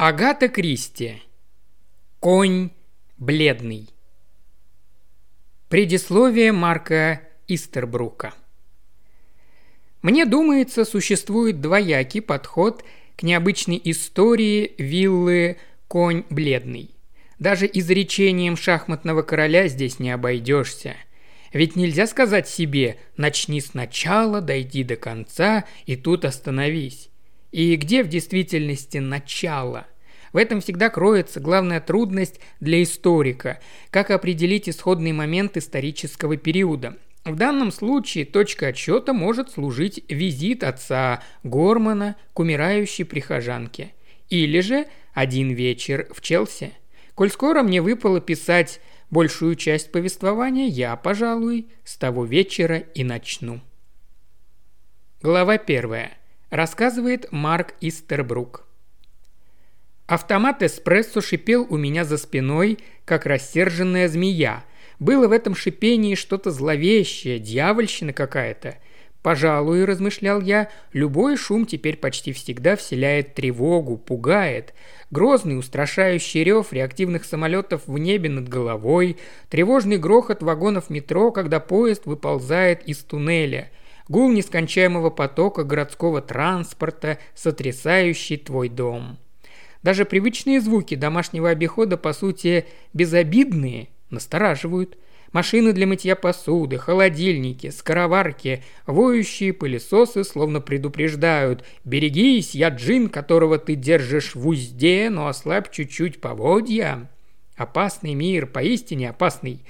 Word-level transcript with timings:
Агата 0.00 0.48
Кристи. 0.48 1.20
Конь 2.20 2.70
бледный. 3.16 3.88
Предисловие 5.68 6.52
Марка 6.52 7.22
Истербрука. 7.48 8.32
Мне 10.00 10.24
думается, 10.24 10.84
существует 10.84 11.60
двоякий 11.60 12.22
подход 12.22 12.84
к 13.16 13.24
необычной 13.24 13.80
истории 13.86 14.72
виллы 14.78 15.56
«Конь 15.88 16.22
бледный». 16.30 16.92
Даже 17.40 17.66
изречением 17.66 18.56
шахматного 18.56 19.22
короля 19.22 19.66
здесь 19.66 19.98
не 19.98 20.12
обойдешься. 20.12 20.94
Ведь 21.52 21.74
нельзя 21.74 22.06
сказать 22.06 22.48
себе 22.48 23.00
«начни 23.16 23.60
сначала, 23.60 24.40
дойди 24.40 24.84
до 24.84 24.94
конца 24.94 25.64
и 25.86 25.96
тут 25.96 26.24
остановись». 26.24 27.10
И 27.50 27.76
где 27.76 28.02
в 28.02 28.08
действительности 28.08 28.98
начало? 28.98 29.86
В 30.32 30.36
этом 30.36 30.60
всегда 30.60 30.90
кроется 30.90 31.40
главная 31.40 31.80
трудность 31.80 32.40
для 32.60 32.82
историка– 32.82 33.60
как 33.90 34.10
определить 34.10 34.68
исходный 34.68 35.12
момент 35.12 35.56
исторического 35.56 36.36
периода. 36.36 36.98
В 37.24 37.34
данном 37.34 37.72
случае 37.72 38.26
точкой 38.26 38.70
отсчета 38.70 39.14
может 39.14 39.50
служить 39.50 40.04
визит 40.08 40.62
отца 40.62 41.22
Гормана 41.42 42.16
к 42.34 42.38
умирающей 42.38 43.06
прихожанке. 43.06 43.94
Или 44.28 44.60
же 44.60 44.86
один 45.14 45.50
вечер 45.50 46.06
в 46.12 46.20
Челси. 46.20 46.72
Коль 47.14 47.30
скоро 47.30 47.62
мне 47.62 47.80
выпало 47.80 48.20
писать 48.20 48.80
большую 49.10 49.56
часть 49.56 49.90
повествования, 49.90 50.66
я, 50.66 50.94
пожалуй, 50.96 51.68
с 51.84 51.96
того 51.96 52.26
вечера 52.26 52.78
и 52.78 53.02
начну. 53.02 53.60
Глава 55.22 55.56
первая 55.56 56.17
рассказывает 56.50 57.30
Марк 57.30 57.74
Истербрук. 57.80 58.66
Автомат 60.06 60.62
эспрессо 60.62 61.20
шипел 61.20 61.66
у 61.68 61.76
меня 61.76 62.04
за 62.04 62.16
спиной, 62.16 62.78
как 63.04 63.26
рассерженная 63.26 64.08
змея. 64.08 64.64
Было 64.98 65.28
в 65.28 65.32
этом 65.32 65.54
шипении 65.54 66.14
что-то 66.14 66.50
зловещее, 66.50 67.38
дьявольщина 67.38 68.12
какая-то. 68.12 68.78
Пожалуй, 69.20 69.84
размышлял 69.84 70.40
я, 70.40 70.70
любой 70.92 71.36
шум 71.36 71.66
теперь 71.66 71.98
почти 71.98 72.32
всегда 72.32 72.76
вселяет 72.76 73.34
тревогу, 73.34 73.98
пугает. 73.98 74.72
Грозный 75.10 75.58
устрашающий 75.58 76.44
рев 76.44 76.72
реактивных 76.72 77.24
самолетов 77.24 77.82
в 77.86 77.98
небе 77.98 78.30
над 78.30 78.48
головой, 78.48 79.18
тревожный 79.50 79.98
грохот 79.98 80.42
вагонов 80.42 80.88
метро, 80.88 81.30
когда 81.32 81.60
поезд 81.60 82.06
выползает 82.06 82.82
из 82.88 82.98
туннеля– 82.98 83.70
гул 84.08 84.30
нескончаемого 84.30 85.10
потока 85.10 85.64
городского 85.64 86.20
транспорта, 86.20 87.18
сотрясающий 87.34 88.36
твой 88.36 88.68
дом. 88.68 89.18
Даже 89.82 90.04
привычные 90.04 90.60
звуки 90.60 90.94
домашнего 90.94 91.50
обихода, 91.50 91.96
по 91.96 92.12
сути, 92.12 92.66
безобидные, 92.92 93.88
настораживают. 94.10 94.98
Машины 95.32 95.74
для 95.74 95.86
мытья 95.86 96.16
посуды, 96.16 96.78
холодильники, 96.78 97.68
скороварки, 97.68 98.64
воющие 98.86 99.52
пылесосы 99.52 100.24
словно 100.24 100.60
предупреждают 100.60 101.64
«Берегись, 101.84 102.54
я 102.54 102.70
джин, 102.70 103.10
которого 103.10 103.58
ты 103.58 103.74
держишь 103.74 104.34
в 104.34 104.48
узде, 104.48 105.10
но 105.10 105.28
ослабь 105.28 105.70
чуть-чуть 105.70 106.20
поводья». 106.22 107.10
Опасный 107.56 108.14
мир, 108.14 108.46
поистине 108.46 109.10
опасный. 109.10 109.60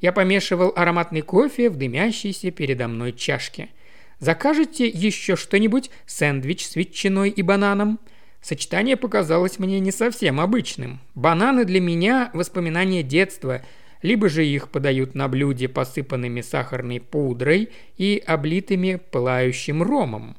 Я 0.00 0.12
помешивал 0.12 0.72
ароматный 0.76 1.22
кофе 1.22 1.68
в 1.68 1.76
дымящейся 1.76 2.52
передо 2.52 2.86
мной 2.86 3.12
чашке. 3.12 3.70
Закажете 4.18 4.88
еще 4.88 5.36
что-нибудь? 5.36 5.90
Сэндвич 6.06 6.66
с 6.66 6.76
ветчиной 6.76 7.30
и 7.30 7.42
бананом?» 7.42 8.00
Сочетание 8.40 8.96
показалось 8.96 9.58
мне 9.58 9.80
не 9.80 9.90
совсем 9.90 10.40
обычным. 10.40 11.00
Бананы 11.14 11.64
для 11.64 11.80
меня– 11.80 12.30
воспоминания 12.34 13.02
детства, 13.02 13.62
либо 14.02 14.28
же 14.28 14.46
их 14.46 14.68
подают 14.68 15.14
на 15.14 15.28
блюде, 15.28 15.68
посыпанными 15.68 16.40
сахарной 16.40 17.00
пудрой 17.00 17.70
и 17.96 18.22
облитыми 18.24 19.00
пылающим 19.10 19.82
ромом. 19.82 20.36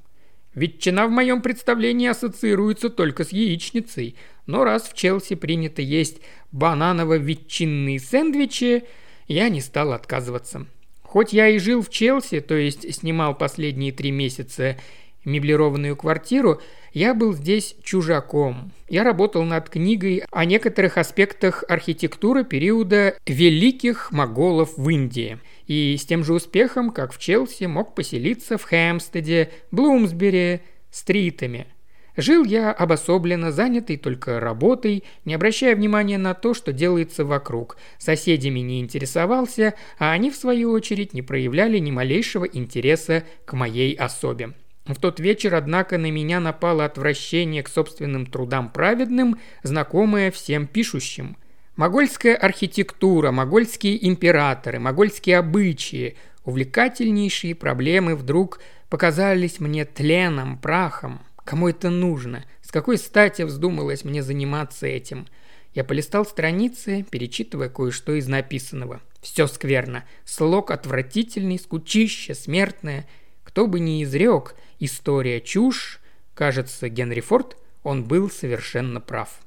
Ветчина 0.56 1.08
в 1.08 1.12
моем 1.12 1.42
представлении 1.42 2.08
ассоциируется 2.08 2.90
только 2.90 3.24
с 3.24 3.30
яичницей, 3.31 4.16
но 4.46 4.64
раз 4.64 4.90
в 4.90 4.94
Челси 4.96 5.36
принято 5.36 5.81
есть 5.81 6.22
бананово-ветчинные 6.52 8.00
сэндвичи, 8.00 8.84
я 9.28 9.50
не 9.50 9.62
стал 9.62 9.94
отказываться. 9.94 10.66
Хоть 11.09 11.34
я 11.34 11.47
и 11.47 11.58
жил 11.58 11.81
в 11.81 11.90
Челси, 11.90 12.40
то 12.40 12.53
есть 12.53 12.94
снимал 12.94 13.36
последние 13.36 13.92
три 13.92 14.12
месяца 14.12 14.78
меблированную 15.25 15.96
квартиру, 15.96 16.62
я 16.94 17.16
был 17.16 17.34
здесь 17.34 17.75
чужаком. 17.81 18.72
Я 18.90 19.03
работал 19.03 19.44
над 19.44 19.72
книгой 19.72 20.22
о 20.30 20.46
некоторых 20.46 21.00
аспектах 21.00 21.64
архитектуры 21.68 22.44
периода 22.44 23.16
великих 23.25 24.12
моголов 24.12 24.78
в 24.78 24.88
Индии. 24.88 25.40
И 25.66 25.98
с 25.98 26.06
тем 26.06 26.24
же 26.24 26.36
успехом, 26.36 26.92
как 26.92 27.12
в 27.12 27.18
Челси, 27.18 27.64
мог 27.64 27.96
поселиться 27.96 28.59
в 28.59 28.64
Хэмстеде, 28.66 29.50
Блумсбери, 29.72 30.62
Стритами– 30.92 31.66
Жил 32.19 32.44
я 32.44 32.74
обособленно, 32.74 33.50
занятый 33.50 33.96
только 33.96 34.41
работой, 34.41 35.06
не 35.24 35.34
обращая 35.34 35.74
внимания 35.74 36.18
на 36.18 36.34
то, 36.34 36.53
что 36.53 36.74
делается 36.74 37.24
вокруг. 37.24 37.78
Соседями 37.97 38.59
не 38.59 38.81
интересовался, 38.81 39.74
а 40.00 40.12
они, 40.12 40.30
в 40.30 40.35
свою 40.35 40.72
очередь, 40.72 41.13
не 41.13 41.22
проявляли 41.22 41.78
ни 41.78 41.91
малейшего 41.91 42.44
интереса 42.44 43.24
к 43.46 43.53
моей 43.53 43.94
особе. 43.94 44.52
В 44.85 44.96
тот 44.96 45.22
вечер, 45.22 45.56
однако, 45.56 45.97
на 45.97 46.12
меня 46.12 46.41
напало 46.41 46.84
отвращение 46.84 47.63
к 47.63 47.69
собственным 47.69 48.25
трудам 48.25 48.69
праведным, 48.69 49.40
знакомое 49.63 50.30
всем 50.30 50.68
пишущим. 50.68 51.38
Могольская 51.78 52.36
архитектура, 52.36 53.31
могольские 53.31 54.06
императоры, 54.06 54.80
могольские 54.80 55.38
обычаи, 55.38 56.18
увлекательнейшие 56.44 57.56
проблемы 57.56 58.18
вдруг 58.18 58.59
показались 58.90 59.62
мне 59.62 59.86
тленом, 59.86 60.57
прахом, 60.57 61.22
Кому 61.50 61.68
это 61.68 61.90
нужно? 61.90 62.46
С 62.62 62.70
какой 62.70 63.00
стати 63.00 63.42
вздумалось 63.42 64.04
мне 64.04 64.22
заниматься 64.22 64.86
этим? 64.86 65.26
Я 65.74 65.84
полистал 65.84 66.24
страницы, 66.24 67.04
перечитывая 67.10 67.70
кое-что 67.70 68.14
из 68.14 68.28
написанного. 68.28 69.02
Все 69.20 69.48
скверно. 69.48 70.06
Слог 70.26 70.70
отвратительный, 70.70 71.58
скучище, 71.58 72.36
смертное. 72.36 73.08
Кто 73.44 73.66
бы 73.66 73.80
ни 73.80 74.04
изрек, 74.04 74.54
история 74.78 75.42
чушь. 75.42 76.02
Кажется, 76.36 76.88
Генри 76.88 77.22
Форд, 77.22 77.58
он 77.81 78.04
был 78.04 78.30
совершенно 78.30 79.02
прав. 79.02 79.40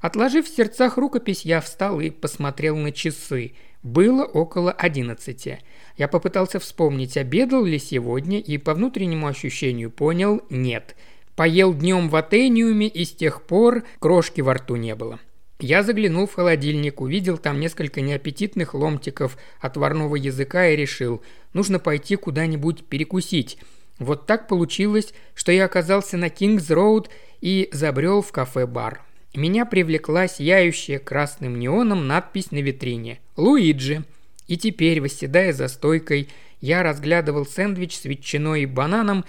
Отложив 0.00 0.46
в 0.46 0.56
сердцах 0.56 0.96
рукопись, 0.96 1.44
я 1.44 1.60
встал 1.60 2.00
и 2.00 2.08
посмотрел 2.08 2.74
на 2.78 2.90
часы. 2.90 3.52
Было 3.82 4.24
около 4.24 4.72
одиннадцати. 4.72 5.60
Я 5.98 6.08
попытался 6.08 6.58
вспомнить, 6.58 7.18
обедал 7.18 7.66
ли 7.66 7.78
сегодня, 7.78 8.40
и 8.40 8.56
по 8.56 8.72
внутреннему 8.72 9.26
ощущению 9.26 9.90
понял– 9.90 10.40
нет– 10.48 10.96
Поел 11.36 11.74
днем 11.74 12.08
в 12.08 12.16
Атениуме, 12.16 12.86
и 12.86 13.04
с 13.04 13.12
тех 13.12 13.42
пор 13.42 13.82
крошки 13.98 14.40
во 14.40 14.54
рту 14.54 14.76
не 14.76 14.94
было. 14.94 15.18
Я 15.58 15.82
заглянул 15.82 16.26
в 16.26 16.34
холодильник, 16.34 17.00
увидел 17.00 17.38
там 17.38 17.58
несколько 17.58 18.00
неаппетитных 18.00 18.74
ломтиков 18.74 19.36
отварного 19.60 20.16
языка 20.16 20.68
и 20.68 20.76
решил, 20.76 21.22
нужно 21.52 21.78
пойти 21.78 22.16
куда-нибудь 22.16 22.84
перекусить. 22.84 23.58
Вот 23.98 24.26
так 24.26 24.48
получилось, 24.48 25.14
что 25.34 25.52
я 25.52 25.64
оказался 25.64 26.16
на 26.16 26.26
Кингс-Роуд 26.26 27.08
и 27.40 27.68
забрел 27.72 28.22
в 28.22 28.32
кафе-бар. 28.32 29.02
Меня 29.34 29.64
привлекла 29.64 30.28
сияющая 30.28 30.98
красным 30.98 31.58
неоном 31.58 32.06
надпись 32.06 32.50
на 32.50 32.58
витрине 32.58 33.20
«Луиджи». 33.36 34.04
И 34.46 34.56
теперь, 34.56 35.00
восседая 35.00 35.52
за 35.52 35.68
стойкой, 35.68 36.28
я 36.60 36.82
разглядывал 36.82 37.46
сэндвич 37.46 37.96
с 37.96 38.04
ветчиной 38.04 38.62
и 38.62 38.66
бананом, 38.66 39.24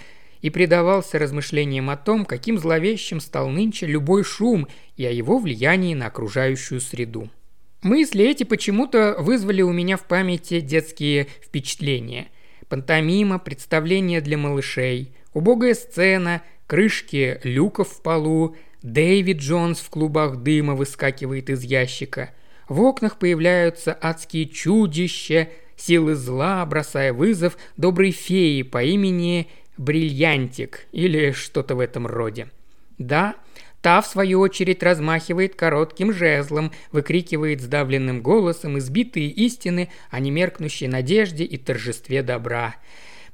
и 0.46 0.50
предавался 0.50 1.18
размышлениям 1.18 1.90
о 1.90 1.96
том, 1.96 2.24
каким 2.24 2.56
зловещим 2.56 3.18
стал 3.18 3.48
нынче 3.48 3.84
любой 3.84 4.22
шум 4.22 4.68
и 4.96 5.04
о 5.04 5.10
его 5.10 5.38
влиянии 5.38 5.92
на 5.92 6.06
окружающую 6.06 6.80
среду. 6.80 7.28
Мысли 7.82 8.24
эти 8.24 8.44
почему-то 8.44 9.16
вызвали 9.18 9.62
у 9.62 9.72
меня 9.72 9.96
в 9.96 10.04
памяти 10.06 10.60
детские 10.60 11.26
впечатления. 11.42 12.28
Пантомима, 12.68 13.40
представление 13.40 14.20
для 14.20 14.38
малышей, 14.38 15.16
убогая 15.34 15.74
сцена, 15.74 16.42
крышки 16.68 17.40
люков 17.42 17.88
в 17.88 18.02
полу, 18.02 18.54
Дэвид 18.82 19.38
Джонс 19.38 19.80
в 19.80 19.90
клубах 19.90 20.36
дыма 20.36 20.76
выскакивает 20.76 21.50
из 21.50 21.64
ящика. 21.64 22.30
В 22.68 22.82
окнах 22.82 23.18
появляются 23.18 23.98
адские 24.00 24.46
чудища, 24.46 25.48
силы 25.76 26.14
зла, 26.14 26.64
бросая 26.66 27.12
вызов 27.12 27.58
доброй 27.76 28.12
феи 28.12 28.62
по 28.62 28.84
имени 28.84 29.48
бриллиантик 29.76 30.86
или 30.92 31.32
что-то 31.32 31.74
в 31.74 31.80
этом 31.80 32.06
роде. 32.06 32.48
Да, 32.98 33.36
та, 33.82 34.00
в 34.00 34.06
свою 34.06 34.40
очередь, 34.40 34.82
размахивает 34.82 35.54
коротким 35.54 36.12
жезлом, 36.12 36.72
выкрикивает 36.92 37.60
сдавленным 37.60 38.22
голосом 38.22 38.78
избитые 38.78 39.28
истины 39.28 39.90
о 40.10 40.20
немеркнущей 40.20 40.88
надежде 40.88 41.44
и 41.44 41.56
торжестве 41.56 42.22
добра, 42.22 42.76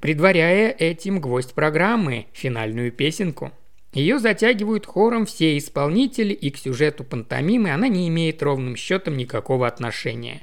предваряя 0.01 0.71
этим 0.71 1.21
гвоздь 1.21 1.55
программы, 1.55 2.27
финальную 2.33 2.93
песенку. 2.93 3.53
Ее 3.93 4.19
затягивают 4.19 4.87
хором 4.87 5.27
все 5.27 5.57
исполнители, 5.59 6.33
и 6.33 6.51
к 6.51 6.57
сюжету 6.57 7.05
пантомимы 7.05 7.71
она 7.71 7.89
не 7.89 8.09
имеет 8.09 8.43
ровным 8.43 8.75
счетом 8.75 9.17
никакого 9.17 9.67
отношения. 9.67 10.43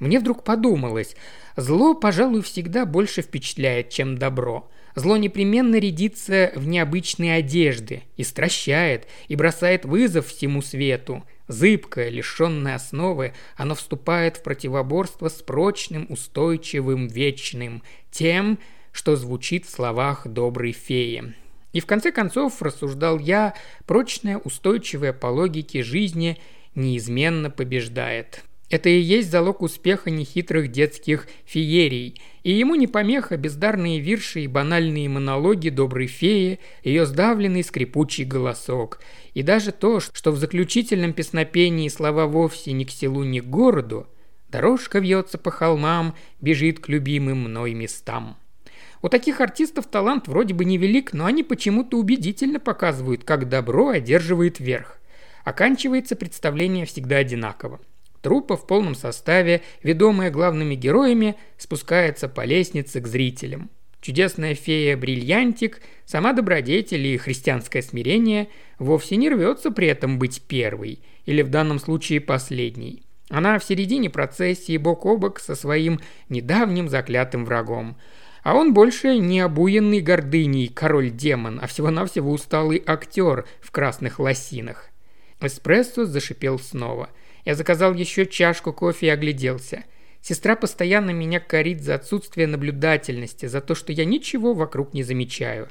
Мне 0.00 0.18
вдруг 0.18 0.44
подумалось, 0.44 1.14
зло, 1.56 1.94
пожалуй, 1.94 2.42
всегда 2.42 2.86
больше 2.86 3.22
впечатляет, 3.22 3.90
чем 3.90 4.18
добро. 4.18 4.70
Зло 4.94 5.18
непременно 5.18 5.76
рядится 5.76 6.52
в 6.54 6.66
необычные 6.66 7.34
одежды, 7.34 8.04
и 8.16 8.24
стращает, 8.24 9.06
и 9.28 9.36
бросает 9.36 9.84
вызов 9.84 10.28
всему 10.28 10.62
свету. 10.62 11.24
Зыбкое, 11.48 12.08
лишенное 12.08 12.76
основы, 12.76 13.34
оно 13.56 13.74
вступает 13.74 14.38
в 14.38 14.42
противоборство 14.42 15.28
с 15.28 15.42
прочным, 15.42 16.06
устойчивым, 16.08 17.08
вечным, 17.08 17.82
тем, 18.10 18.58
что 18.90 19.16
звучит 19.16 19.66
в 19.66 19.70
словах 19.70 20.26
доброй 20.26 20.72
феи. 20.72 21.34
И 21.72 21.80
в 21.80 21.86
конце 21.86 22.10
концов, 22.10 22.62
рассуждал 22.62 23.18
я, 23.18 23.54
прочная, 23.84 24.38
устойчивая 24.38 25.12
по 25.12 25.26
логике 25.26 25.82
жизни 25.82 26.38
неизменно 26.74 27.50
побеждает. 27.50 28.44
Это 28.68 28.88
и 28.88 28.98
есть 28.98 29.30
залог 29.30 29.62
успеха 29.62 30.10
нехитрых 30.10 30.72
детских 30.72 31.28
феерий, 31.44 32.20
и 32.42 32.52
ему 32.52 32.74
не 32.74 32.88
помеха 32.88 33.36
бездарные 33.36 34.00
вирши 34.00 34.40
и 34.40 34.48
банальные 34.48 35.08
монологи 35.08 35.68
доброй 35.68 36.08
феи, 36.08 36.58
ее 36.82 37.06
сдавленный 37.06 37.62
скрипучий 37.62 38.24
голосок, 38.24 39.00
и 39.34 39.42
даже 39.42 39.70
то, 39.70 40.00
что 40.00 40.32
в 40.32 40.38
заключительном 40.38 41.12
песнопении 41.12 41.88
слова 41.88 42.26
вовсе 42.26 42.72
ни 42.72 42.82
к 42.82 42.90
селу, 42.90 43.22
ни 43.22 43.38
к 43.38 43.44
городу, 43.44 44.08
дорожка 44.48 44.98
вьется 44.98 45.38
по 45.38 45.52
холмам, 45.52 46.16
бежит 46.40 46.80
к 46.80 46.88
любимым 46.88 47.44
мной 47.44 47.72
местам. 47.72 48.36
У 49.00 49.08
таких 49.08 49.40
артистов 49.40 49.86
талант 49.86 50.26
вроде 50.26 50.54
бы 50.54 50.64
невелик, 50.64 51.12
но 51.12 51.26
они 51.26 51.44
почему-то 51.44 51.98
убедительно 51.98 52.58
показывают, 52.58 53.22
как 53.22 53.48
добро 53.48 53.90
одерживает 53.90 54.58
верх. 54.58 54.98
Оканчивается 55.44 56.16
представление 56.16 56.86
всегда 56.86 57.18
одинаково. 57.18 57.78
Труппа 58.26 58.56
в 58.56 58.66
полном 58.66 58.96
составе, 58.96 59.62
ведомая 59.84 60.32
главными 60.32 60.74
героями, 60.74 61.36
спускается 61.58 62.28
по 62.28 62.44
лестнице 62.44 63.00
к 63.00 63.06
зрителям. 63.06 63.70
Чудесная 64.00 64.56
фея 64.56 64.96
Бриллиантик, 64.96 65.80
сама 66.06 66.32
добродетель 66.32 67.06
и 67.06 67.18
христианское 67.18 67.82
смирение 67.82 68.48
вовсе 68.80 69.14
не 69.14 69.30
рвется 69.30 69.70
при 69.70 69.86
этом 69.86 70.18
быть 70.18 70.42
первой, 70.42 70.98
или 71.24 71.40
в 71.42 71.50
данном 71.50 71.78
случае 71.78 72.20
последней. 72.20 73.04
Она 73.30 73.60
в 73.60 73.64
середине 73.64 74.10
процессии 74.10 74.76
бок 74.76 75.06
о 75.06 75.16
бок 75.16 75.38
со 75.38 75.54
своим 75.54 76.00
недавним 76.28 76.88
заклятым 76.88 77.44
врагом– 77.44 77.96
а 78.42 78.54
он 78.54 78.74
больше 78.74 79.18
не 79.18 79.40
обуянный 79.40 80.00
гордыней 80.00 80.68
король-демон, 80.68 81.58
а 81.60 81.66
всего-навсего 81.66 82.30
усталый 82.30 82.80
актер 82.86 83.44
в 83.60 83.72
красных 83.72 84.20
лосинах. 84.20 84.90
Эспрессо 85.40 86.04
зашипел 86.04 86.60
снова. 86.60 87.10
Я 87.46 87.54
заказал 87.54 87.94
еще 87.94 88.26
чашку 88.26 88.74
кофе 88.74 89.06
и 89.06 89.10
огляделся. 89.10 89.84
Сестра 90.20 90.56
постоянно 90.56 91.12
меня 91.12 91.40
корит 91.40 91.80
за 91.80 91.94
отсутствие 91.94 92.46
наблюдательности, 92.46 93.46
за 93.46 93.62
то, 93.62 93.74
что 93.74 93.92
я 93.92 94.04
ничего 94.04 94.52
вокруг 94.52 94.92
не 94.92 95.02
замечаю. 95.02 95.68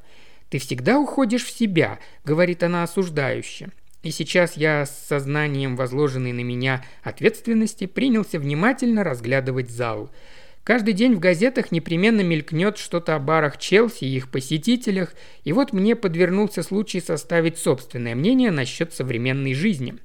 «Ты 0.50 0.58
всегда 0.58 1.00
уходишь 1.00 1.44
в 1.44 1.56
себя»,— 1.56 2.00
говорит 2.26 2.64
она 2.64 2.82
осуждающе. 2.82 3.70
И 4.02 4.10
сейчас 4.10 4.58
я 4.58 4.88
с 4.88 5.08
сознанием 5.08 5.76
возложенной 5.76 6.32
на 6.32 6.42
меня 6.42 6.84
ответственности 7.04 7.86
принялся 7.86 8.40
внимательно 8.40 9.04
разглядывать 9.04 9.70
зал— 9.70 10.10
Каждый 10.66 10.96
день 10.96 11.14
в 11.14 11.20
газетах 11.20 11.72
непременно 11.72 12.22
мелькнет 12.22 12.80
что-то 12.80 13.14
о 13.14 13.20
барах 13.20 13.60
Челси 13.60 14.06
и 14.06 14.16
их 14.16 14.32
посетителях, 14.32 15.14
и 15.44 15.54
вот 15.54 15.74
мне 15.74 15.96
подвернулся 15.96 16.64
случай 16.64 17.02
составить 17.02 17.60
собственное 17.60 18.16
мнение 18.16 18.50
насчет 18.50 18.92
современной 18.92 19.54
жизни. 19.54 20.00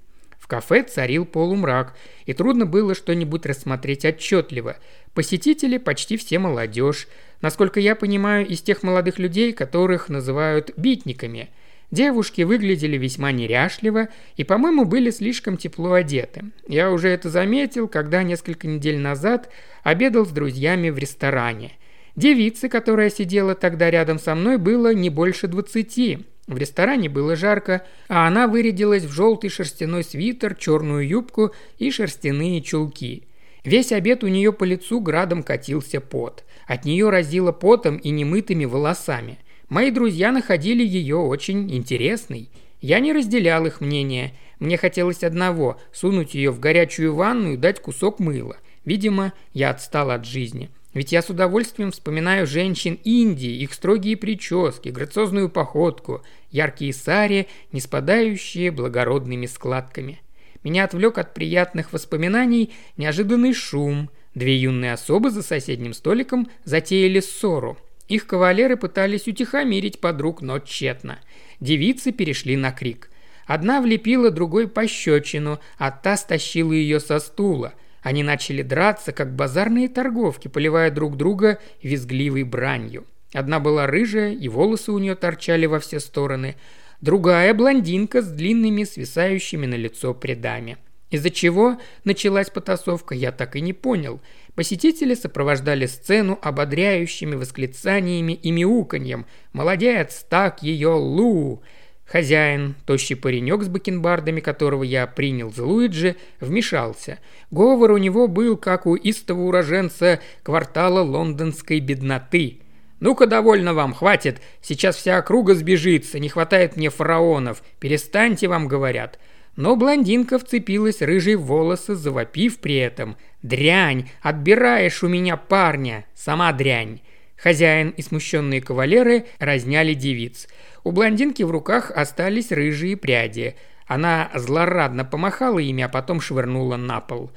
Кафе 0.51 0.83
царил 0.83 1.27
полумрак, 1.27 1.95
и 2.27 2.33
трудно 2.33 2.67
было 2.67 2.97
что-нибудь 2.97 3.47
рассмотреть 3.47 4.05
отчетливо. 4.05 4.79
Посетители 5.15 5.79
почти 5.79 6.17
все 6.17 6.41
молодежь, 6.41 7.07
насколько 7.41 7.79
я 7.79 7.95
понимаю, 7.95 8.49
из 8.49 8.61
тех 8.61 8.83
молодых 8.83 9.21
людей, 9.21 9.53
которых 9.53 10.09
называют 10.09 10.73
«битниками», 10.77 11.49
Девушки 11.93 12.43
выглядели 12.43 12.97
весьма 12.97 13.33
неряшливо 13.33 14.11
и, 14.37 14.45
по-моему, 14.45 14.85
были 14.85 15.11
слишком 15.11 15.57
тепло 15.57 15.95
одеты. 15.95 16.45
Я 16.69 16.93
уже 16.93 17.09
это 17.09 17.29
заметил, 17.29 17.89
когда 17.89 18.23
несколько 18.23 18.69
недель 18.69 18.99
назад 18.99 19.51
обедал 19.83 20.25
с 20.25 20.29
друзьями 20.31 20.91
в 20.91 20.99
ресторане. 20.99 21.73
Девице, 22.15 22.69
которая 22.69 23.11
сидела 23.11 23.57
тогда 23.57 23.91
рядом 23.91 24.21
со 24.21 24.37
мной, 24.37 24.57
было 24.57 24.95
не 24.95 25.11
больше 25.11 25.49
двадцати. 25.49 26.21
В 26.51 26.59
ресторане 26.59 27.09
было 27.09 27.35
жарко, 27.35 27.87
а 28.09 28.27
она 28.27 28.47
вырядилась 28.47 29.05
в 29.05 29.13
желтый 29.13 29.49
шерстяной 29.49 30.05
свитер, 30.05 30.55
черную 30.55 31.09
юбку 31.09 31.53
и 31.79 31.91
шерстяные 31.91 32.61
чулки. 32.61 33.23
Весь 33.65 33.93
обед 33.93 34.23
у 34.23 34.27
нее 34.27 34.53
по 34.53 34.65
лицу 34.65 35.01
градом 35.01 35.43
катился 35.43 36.03
пот. 36.03 36.45
От 36.67 36.85
нее 36.85 37.09
разило 37.09 37.53
потом 37.53 37.97
и 37.97 38.11
немытыми 38.11 38.67
волосами– 38.67 39.39
Мои 39.71 39.93
друзья 39.93 40.33
находили 40.33 40.85
ее 40.85 41.17
очень 41.17 41.73
интересной. 41.73 42.49
Я 42.81 42.99
не 42.99 43.13
разделял 43.13 43.67
их 43.67 43.81
мнение. 43.81 44.35
Мне 44.59 44.77
хотелось 44.77 45.23
одного– 45.23 45.81
сунуть 45.93 46.35
ее 46.35 46.51
в 46.51 46.59
горячую 46.59 47.15
ванну 47.15 47.53
и 47.53 47.57
дать 47.57 47.81
кусок 47.81 48.19
мыла. 48.19 48.57
Видимо, 48.85 49.33
я 49.55 49.71
отстал 49.71 50.11
от 50.11 50.25
жизни. 50.25 50.71
Ведь 50.93 51.13
я 51.13 51.23
с 51.23 51.31
удовольствием 51.31 51.93
вспоминаю 51.93 52.49
женщин 52.49 52.99
Индии, 53.05 53.63
их 53.63 53.73
строгие 53.73 54.17
прически, 54.17 54.89
грациозную 54.89 55.49
походку, 55.49 56.23
яркие 56.51 56.93
сари, 56.93 57.49
не 57.73 57.81
спадающие 57.81 58.71
благородными 58.71 59.47
складками. 59.47 60.21
Меня 60.63 60.85
отвлек 60.85 61.19
от 61.19 61.35
приятных 61.35 61.93
воспоминаний 61.93 62.73
неожиданный 62.97 63.55
шум. 63.55 64.11
Две 64.35 64.57
юные 64.57 64.93
особы 64.93 65.31
за 65.31 65.43
соседним 65.43 65.93
столиком 65.93 66.49
затеяли 66.65 67.21
ссору– 67.21 67.79
их 68.11 68.27
кавалеры 68.27 68.77
пытались 68.77 69.29
утихомирить 69.29 70.01
подруг, 70.01 70.43
но 70.43 70.59
тщетно. 70.59 71.21
Девицы 71.61 72.11
перешли 72.11 72.57
на 72.57 72.73
крик. 72.73 73.09
Одна 73.47 73.81
влепила 73.81 74.33
другой 74.33 74.67
пощечину, 74.67 75.61
а 75.79 75.93
та 75.93 76.17
стащила 76.17 76.73
ее 76.73 76.99
со 76.99 77.21
стула. 77.21 77.73
Они 78.03 78.25
начали 78.25 78.63
драться, 78.63 79.13
как 79.13 79.37
базарные 79.37 79.89
торговки, 79.89 80.49
поливая 80.49 80.91
друг 80.91 81.17
друга 81.17 81.61
визгливой 81.85 82.43
бранью. 82.43 83.07
Одна 83.33 83.61
была 83.61 83.87
рыжая, 83.87 84.33
и 84.33 84.49
волосы 84.49 84.93
у 84.93 84.99
нее 84.99 85.15
торчали 85.15 85.67
во 85.67 85.79
все 85.79 86.01
стороны. 86.01 86.57
Другая– 87.01 87.55
блондинка 87.55 88.23
с 88.23 88.29
длинными, 88.29 88.85
свисающими 88.85 89.67
на 89.67 89.77
лицо 89.77 90.13
прядами. 90.15 90.79
Из-за 91.11 91.31
чего 91.31 91.79
началась 92.05 92.51
потасовка, 92.51 93.15
я 93.15 93.33
так 93.33 93.57
и 93.57 93.61
не 93.61 93.73
понял. 93.73 94.21
Посетители 94.55 95.15
сопровождали 95.15 95.87
сцену 95.87 96.39
ободряющими 96.41 97.35
восклицаниями 97.35 98.33
и 98.33 98.51
мяуканьем. 98.53 99.27
«Молодец! 99.53 100.25
Так 100.29 100.63
ее 100.63 100.91
Лу!» 100.91 101.63
Хозяин, 102.05 102.75
тощий 102.87 103.15
паренек 103.15 103.63
с 103.63 103.69
бакенбардами, 103.69 104.41
которого 104.41 104.83
я 104.83 105.07
принял 105.07 105.53
за 105.53 105.65
Луиджи, 105.65 106.17
вмешался. 106.41 107.21
Говор 107.53 107.93
у 107.93 107.99
него 107.99 108.27
был, 108.27 108.57
как 108.57 108.87
у 108.87 108.97
истого 108.97 109.43
уроженца 109.43 110.21
квартала 110.43 111.03
лондонской 111.03 111.79
бедноты. 111.79 112.59
«Ну-ка, 113.01 113.27
довольно 113.27 113.75
вам, 113.75 113.95
хватит. 113.95 114.41
Сейчас 114.61 114.97
вся 114.97 115.19
округа 115.19 115.55
сбежится, 115.55 116.19
не 116.19 116.29
хватает 116.29 116.77
мне 116.77 116.91
фараонов. 116.91 117.63
Перестаньте, 117.79 118.47
вам 118.47 118.69
говорят». 118.69 119.19
Но 119.57 119.75
блондинка 119.77 120.39
вцепилась 120.39 121.03
рыжие 121.03 121.37
волосы, 121.37 121.95
завопив 121.95 122.59
при 122.61 122.77
этом 122.77 123.17
«Дрянь! 123.43 124.09
Отбираешь 124.23 125.03
у 125.03 125.09
меня 125.09 125.37
парня! 125.37 126.07
Сама 126.15 126.53
дрянь!» 126.53 127.01
Хозяин 127.37 127.91
и 127.91 128.03
смущенные 128.03 128.61
кавалеры 128.61 129.27
разняли 129.39 129.95
девиц. 129.95 130.47
У 130.85 130.93
блондинки 130.93 131.43
в 131.43 131.51
руках 131.51 131.91
остались 131.91 132.53
рыжие 132.53 132.97
пряди. 132.97 133.57
Она 133.87 134.31
злорадно 134.35 135.05
помахала 135.05 135.59
ими, 135.59 135.83
а 135.83 135.89
потом 135.89 136.21
швырнула 136.21 136.77
на 136.77 137.01
пол. 137.01 137.31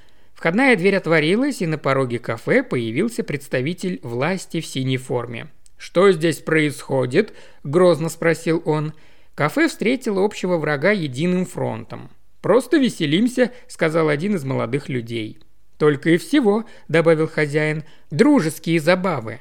Входная 0.44 0.76
дверь 0.76 0.98
отворилась, 0.98 1.62
и 1.62 1.66
на 1.66 1.78
пороге 1.78 2.20
кафе 2.20 2.64
появился 2.64 3.24
представитель 3.24 4.02
власти 4.04 4.60
в 4.60 4.66
синей 4.66 4.98
форме. 4.98 5.48
«Что 5.78 6.12
здесь 6.12 6.40
происходит?»– 6.40 7.34
грозно 7.64 8.10
спросил 8.10 8.62
он. 8.66 8.92
Кафе 9.36 9.70
встретило 9.70 10.22
общего 10.22 10.58
врага 10.58 10.92
единым 10.92 11.46
фронтом. 11.46 12.10
«Просто 12.42 12.76
веселимся»,– 12.76 13.54
сказал 13.70 14.10
один 14.10 14.36
из 14.36 14.44
молодых 14.44 14.90
людей. 14.90 15.40
«Только 15.78 16.10
и 16.10 16.18
всего»,– 16.18 16.66
добавил 16.90 17.30
хозяин,– 17.30 17.86
«дружеские 18.12 18.82
забавы». 18.82 19.40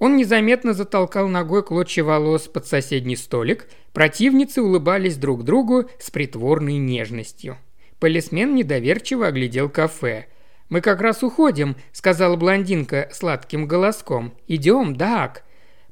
Он 0.00 0.16
незаметно 0.16 0.72
затолкал 0.72 1.28
ногой 1.28 1.62
клочья 1.62 2.02
волос 2.02 2.48
под 2.48 2.66
соседний 2.66 3.14
столик, 3.14 3.68
противницы 3.92 4.62
улыбались 4.62 5.16
друг 5.16 5.44
другу 5.44 5.88
с 6.00 6.10
притворной 6.10 6.78
нежностью. 6.78 7.56
Полисмен 8.04 8.54
недоверчиво 8.54 9.28
оглядел 9.28 9.70
кафе. 9.70 10.26
«Мы 10.68 10.82
как 10.82 11.00
раз 11.00 11.22
уходим»,– 11.22 11.74
сказала 11.92 12.36
блондинка 12.36 13.08
сладким 13.10 13.66
голоском. 13.66 14.34
«Идем, 14.46 14.94
Дак». 14.94 15.42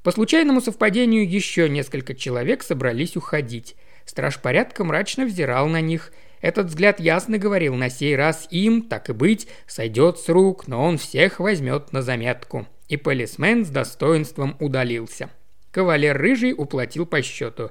По 0.02 0.12
случайному 0.12 0.60
совпадению 0.60 1.26
еще 1.26 1.70
несколько 1.70 2.14
человек 2.14 2.64
собрались 2.64 3.16
уходить. 3.16 3.76
Страж 4.04 4.38
порядка 4.40 4.84
мрачно 4.84 5.24
взирал 5.24 5.68
на 5.68 5.80
них. 5.80 6.12
Этот 6.42 6.66
взгляд 6.66 7.00
ясно 7.00 7.38
говорил, 7.38 7.76
на 7.76 7.88
сей 7.88 8.14
раз 8.14 8.46
им, 8.50 8.82
так 8.82 9.08
и 9.08 9.14
быть, 9.14 9.48
сойдет 9.66 10.18
с 10.18 10.28
рук, 10.28 10.68
но 10.68 10.84
он 10.84 10.98
всех 10.98 11.40
возьмет 11.40 11.94
на 11.94 12.02
заметку. 12.02 12.66
И 12.88 12.98
полисмен 12.98 13.64
с 13.64 13.70
достоинством 13.70 14.54
удалился. 14.60 15.30
Кавалер 15.70 16.18
Рыжий 16.18 16.52
уплатил 16.52 17.06
по 17.06 17.22
счету. 17.22 17.70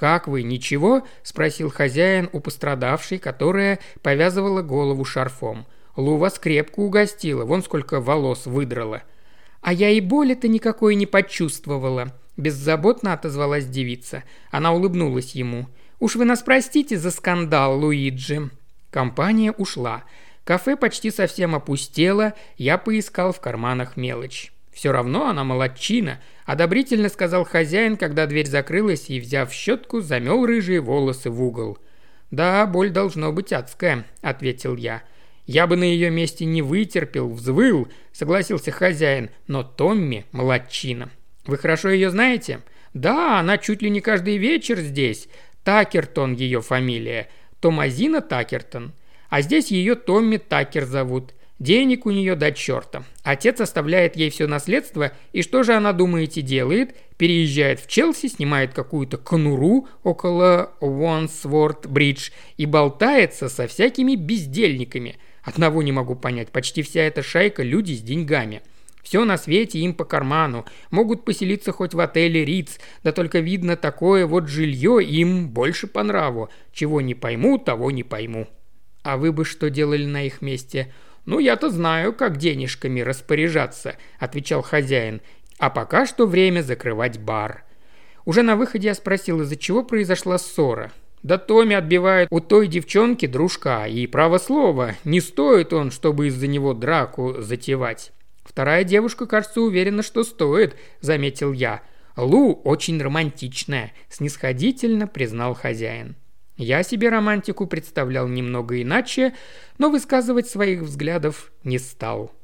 «Как 0.00 0.28
вы, 0.28 0.44
ничего?»– 0.44 1.06
спросил 1.22 1.70
хозяин 1.70 2.30
у 2.32 2.40
пострадавшей, 2.40 3.18
которая 3.18 3.80
повязывала 4.00 4.62
голову 4.62 5.04
шарфом. 5.04 5.66
«Лу 5.94 6.16
вас 6.16 6.38
крепко 6.38 6.80
угостила, 6.80 7.44
вон 7.44 7.62
сколько 7.62 8.00
волос 8.00 8.46
выдрала». 8.46 9.02
«А 9.60 9.74
я 9.74 9.90
и 9.90 10.00
боли-то 10.00 10.48
никакой 10.48 10.94
не 10.94 11.04
почувствовала»,– 11.04 12.16
беззаботно 12.38 13.12
отозвалась 13.12 13.66
девица. 13.66 14.24
Она 14.50 14.72
улыбнулась 14.72 15.34
ему. 15.34 15.66
«Уж 15.98 16.16
вы 16.16 16.24
нас 16.24 16.40
простите 16.40 16.96
за 16.96 17.10
скандал, 17.10 17.78
Луиджи». 17.78 18.48
Компания 18.90 19.52
ушла. 19.52 20.04
Кафе 20.44 20.76
почти 20.76 21.10
совсем 21.10 21.54
опустело, 21.54 22.32
я 22.56 22.78
поискал 22.78 23.34
в 23.34 23.40
карманах 23.40 23.98
мелочь. 23.98 24.50
«Все 24.72 24.92
равно 24.92 25.28
она 25.28 25.44
молодчина»,– 25.44 26.20
одобрительно 26.46 27.08
сказал 27.08 27.44
хозяин, 27.44 27.96
когда 27.96 28.26
дверь 28.26 28.46
закрылась 28.46 29.10
и, 29.10 29.20
взяв 29.20 29.52
щетку, 29.52 30.00
замел 30.00 30.46
рыжие 30.46 30.80
волосы 30.80 31.30
в 31.30 31.42
угол. 31.42 31.78
«Да, 32.30 32.66
боль 32.66 32.90
должно 32.90 33.32
быть 33.32 33.52
адская»,– 33.52 34.06
ответил 34.22 34.76
я. 34.76 35.02
«Я 35.46 35.66
бы 35.66 35.76
на 35.76 35.84
ее 35.84 36.10
месте 36.10 36.44
не 36.44 36.62
вытерпел, 36.62 37.28
взвыл»,– 37.28 37.88
согласился 38.12 38.70
хозяин, 38.70 39.30
но 39.48 39.64
Томми– 39.64 40.24
молодчина. 40.32 41.10
«Вы 41.46 41.58
хорошо 41.58 41.90
ее 41.90 42.10
знаете?» 42.10 42.60
«Да, 42.94 43.38
она 43.38 43.58
чуть 43.58 43.82
ли 43.82 43.90
не 43.90 44.00
каждый 44.00 44.36
вечер 44.36 44.78
здесь. 44.78 45.28
Такертон 45.62 46.32
ее 46.32 46.60
фамилия. 46.60 47.28
Томазина 47.60 48.20
Такертон. 48.20 48.92
А 49.28 49.42
здесь 49.42 49.70
ее 49.70 49.94
Томми 49.94 50.38
Такер 50.38 50.84
зовут. 50.84 51.34
Денег 51.60 52.06
у 52.06 52.10
нее 52.10 52.36
до 52.36 52.52
черта. 52.52 53.04
Отец 53.22 53.60
оставляет 53.60 54.16
ей 54.16 54.30
все 54.30 54.46
наследство, 54.46 55.12
и 55.32 55.42
что 55.42 55.62
же 55.62 55.74
она, 55.74 55.92
думаете, 55.92 56.40
делает? 56.40 56.96
Переезжает 57.18 57.80
в 57.80 57.86
Челси, 57.86 58.28
снимает 58.28 58.72
какую-то 58.72 59.18
конуру 59.18 59.86
около 60.02 60.72
Уонсворт-Бридж 60.80 62.30
и 62.56 62.64
болтается 62.64 63.50
со 63.50 63.66
всякими 63.66 64.14
бездельниками. 64.14 65.18
Одного 65.42 65.82
не 65.82 65.92
могу 65.92 66.16
понять, 66.16 66.48
почти 66.48 66.80
вся 66.80 67.02
эта 67.02 67.22
шайка– 67.22 67.62
люди 67.62 67.92
с 67.92 68.00
деньгами. 68.00 68.62
Все 69.02 69.26
на 69.26 69.36
свете 69.36 69.80
им 69.80 69.92
по 69.92 70.06
карману. 70.06 70.64
Могут 70.90 71.26
поселиться 71.26 71.72
хоть 71.72 71.92
в 71.92 72.00
отеле 72.00 72.42
Риц, 72.42 72.78
да 73.02 73.12
только 73.12 73.40
видно 73.40 73.76
такое 73.76 74.26
вот 74.26 74.48
жилье 74.48 75.04
им 75.04 75.50
больше 75.50 75.88
по 75.88 76.02
нраву. 76.02 76.48
Чего 76.72 77.02
не 77.02 77.14
пойму, 77.14 77.58
того 77.58 77.90
не 77.90 78.02
пойму. 78.02 78.48
А 79.02 79.18
вы 79.18 79.32
бы 79.32 79.44
что 79.44 79.68
делали 79.68 80.06
на 80.06 80.24
их 80.24 80.40
месте– 80.40 80.90
«Ну, 81.26 81.38
я-то 81.38 81.70
знаю, 81.70 82.12
как 82.12 82.36
денежками 82.36 83.00
распоряжаться»,– 83.00 83.96
отвечал 84.18 84.62
хозяин. 84.62 85.20
«А 85.58 85.70
пока 85.70 86.06
что 86.06 86.26
время 86.26 86.62
закрывать 86.62 87.18
бар». 87.18 87.64
Уже 88.24 88.42
на 88.42 88.56
выходе 88.56 88.88
я 88.88 88.94
спросил, 88.94 89.42
из-за 89.42 89.56
чего 89.56 89.82
произошла 89.82 90.38
ссора. 90.38 90.92
Да 91.22 91.36
Томми 91.36 91.74
отбивает 91.74 92.28
у 92.30 92.40
той 92.40 92.66
девчонки 92.66 93.26
дружка, 93.26 93.86
и 93.86 94.06
право 94.06 94.38
слово, 94.38 94.94
не 95.04 95.20
стоит 95.20 95.72
он, 95.72 95.90
чтобы 95.90 96.28
из-за 96.28 96.46
него 96.46 96.72
драку 96.72 97.36
затевать. 97.38 98.12
Вторая 98.42 98.84
девушка, 98.84 99.26
кажется, 99.26 99.60
уверена, 99.60 100.02
что 100.02 100.24
стоит, 100.24 100.76
заметил 101.00 101.52
я. 101.52 101.82
Лу 102.16 102.54
очень 102.64 103.00
романтичная, 103.00 103.92
снисходительно 104.08 105.06
признал 105.06 105.54
хозяин. 105.54 106.16
Я 106.60 106.82
себе 106.82 107.08
романтику 107.08 107.66
представлял 107.66 108.28
немного 108.28 108.82
иначе, 108.82 109.32
но 109.78 109.88
высказывать 109.88 110.46
своих 110.46 110.82
взглядов 110.82 111.52
не 111.64 111.78
стал. 111.78 112.34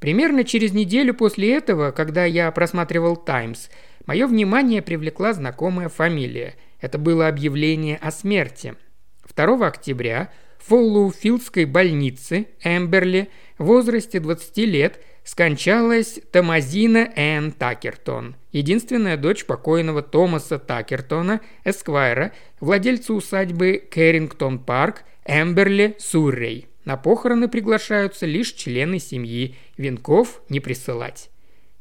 Примерно 0.00 0.44
через 0.44 0.74
неделю 0.74 1.14
после 1.14 1.56
этого, 1.56 1.92
когда 1.92 2.26
я 2.26 2.50
просматривал 2.52 3.16
«Таймс», 3.16 3.70
мое 4.04 4.26
внимание 4.26 4.82
привлекла 4.82 5.32
знакомая 5.32 5.88
фамилия. 5.88 6.56
Это 6.78 6.98
было 6.98 7.26
объявление 7.26 7.96
о 7.96 8.10
смерти. 8.10 8.74
2 9.34 9.66
октября 9.66 10.30
в 10.58 10.68
Фоллоуфилдской 10.68 11.64
больнице 11.64 12.48
Эмберли 12.62 13.30
в 13.56 13.64
возрасте 13.64 14.20
20 14.20 14.58
лет– 14.58 15.00
скончалась 15.24 16.20
Томазина 16.30 17.12
Энн 17.16 17.52
Такертон, 17.52 18.36
единственная 18.50 19.16
дочь 19.16 19.44
покойного 19.44 20.02
Томаса 20.02 20.58
Такертона, 20.58 21.40
Эсквайра, 21.64 22.32
владельца 22.60 23.14
усадьбы 23.14 23.82
Кэррингтон-парк, 23.90 25.04
Эмберли, 25.24 25.96
Суррей. 25.98 26.68
На 26.84 26.96
похороны 26.96 27.48
приглашаются 27.48 28.26
лишь 28.26 28.52
члены 28.52 28.98
семьи, 28.98 29.54
венков 29.76 30.42
не 30.48 30.58
присылать. 30.58 31.30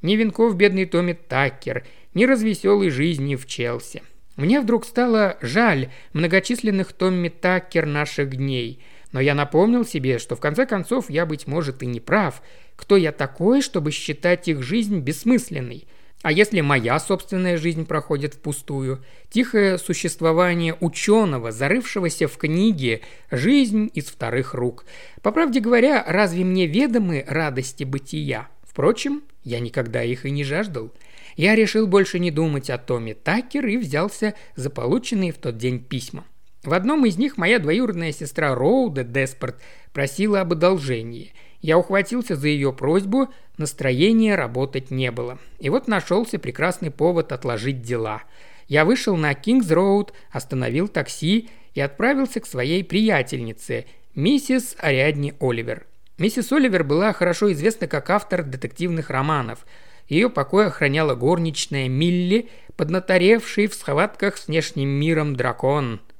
Ни 0.01 0.15
венков 0.15 0.55
бедный 0.55 0.85
Томми 0.85 1.13
Такер, 1.13 1.85
ни 2.13 2.25
развеселой 2.25 2.89
жизни 2.89 3.35
в 3.35 3.47
Челси. 3.47 4.03
Мне 4.35 4.61
вдруг 4.61 4.85
стало 4.85 5.37
жаль 5.41 5.89
многочисленных 6.13 6.93
Томми 6.93 7.29
Такер 7.29 7.85
наших 7.85 8.35
дней– 8.35 8.83
но 9.11 9.19
я 9.19 9.35
напомнил 9.35 9.85
себе, 9.85 10.19
что 10.19 10.35
в 10.35 10.39
конце 10.39 10.65
концов 10.65 11.09
я, 11.09 11.25
быть 11.25 11.47
может, 11.47 11.83
и 11.83 11.85
не 11.85 11.99
прав. 11.99 12.41
Кто 12.75 12.97
я 12.97 13.11
такой, 13.11 13.61
чтобы 13.61 13.91
считать 13.91 14.47
их 14.47 14.63
жизнь 14.63 14.99
бессмысленной? 14.99 15.87
А 16.23 16.31
если 16.31 16.61
моя 16.61 16.99
собственная 16.99 17.57
жизнь 17.57 17.85
проходит 17.85 18.35
впустую? 18.35 19.03
Тихое 19.29 19.79
существование 19.79 20.75
ученого, 20.79 21.51
зарывшегося 21.51 22.27
в 22.27 22.37
книге, 22.37 23.01
жизнь 23.31 23.89
из 23.93 24.05
вторых 24.05 24.53
рук. 24.53 24.85
По 25.23 25.31
правде 25.31 25.59
говоря, 25.59 26.03
разве 26.07 26.45
мне 26.45 26.67
ведомы 26.67 27.25
радости 27.27 27.83
бытия? 27.83 28.49
Впрочем, 28.61 29.23
я 29.43 29.59
никогда 29.59 30.03
их 30.03 30.25
и 30.25 30.31
не 30.31 30.43
жаждал. 30.43 30.93
Я 31.37 31.55
решил 31.55 31.87
больше 31.87 32.19
не 32.19 32.29
думать 32.29 32.69
о 32.69 32.77
Томе 32.77 33.15
Такер 33.15 33.65
и 33.65 33.77
взялся 33.77 34.35
за 34.55 34.69
полученные 34.69 35.31
в 35.31 35.37
тот 35.37 35.57
день 35.57 35.79
письма. 35.83 36.25
В 36.63 36.73
одном 36.73 37.05
из 37.05 37.17
них 37.17 37.37
моя 37.37 37.57
двоюродная 37.57 38.11
сестра 38.11 38.53
Роуда 38.53 39.03
Деспорт 39.03 39.59
просила 39.93 40.41
об 40.41 40.51
одолжении. 40.51 41.33
Я 41.59 41.77
ухватился 41.77 42.35
за 42.35 42.49
ее 42.49 42.71
просьбу, 42.71 43.29
настроения 43.57 44.35
работать 44.35 44.91
не 44.91 45.09
было. 45.11 45.39
И 45.59 45.69
вот 45.69 45.87
нашелся 45.87 46.37
прекрасный 46.37 46.91
повод 46.91 47.31
отложить 47.31 47.81
дела. 47.81 48.23
Я 48.67 48.85
вышел 48.85 49.17
на 49.17 49.33
Кингс-Роуд, 49.33 50.11
остановил 50.31 50.87
такси 50.87 51.49
и 51.73 51.81
отправился 51.81 52.39
к 52.39 52.45
своей 52.45 52.83
приятельнице, 52.83 53.85
миссис 54.13 54.75
Ариадни 54.77 55.33
Оливер. 55.39 55.87
Миссис 56.19 56.51
Оливер 56.51 56.83
была 56.83 57.11
хорошо 57.13 57.51
известна 57.53 57.87
как 57.87 58.09
автор 58.11 58.43
детективных 58.43 59.09
романов. 59.09 59.65
Ее 60.07 60.29
покой 60.29 60.67
охраняла 60.67 61.15
горничная 61.15 61.89
Милли, 61.89 62.49
поднаторевший 62.75 63.65
в 63.65 63.73
схватках 63.73 64.37
с 64.37 64.47
внешним 64.47 64.89
миром 64.89 65.35
дракон– 65.35 66.01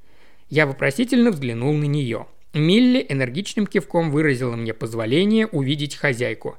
я 0.52 0.66
вопросительно 0.66 1.30
взглянул 1.30 1.72
на 1.72 1.84
нее. 1.84 2.26
Милли 2.52 3.06
энергичным 3.08 3.66
кивком 3.66 4.10
выразила 4.10 4.54
мне 4.54 4.74
позволение 4.74 5.46
увидеть 5.46 5.96
хозяйку. 5.96 6.58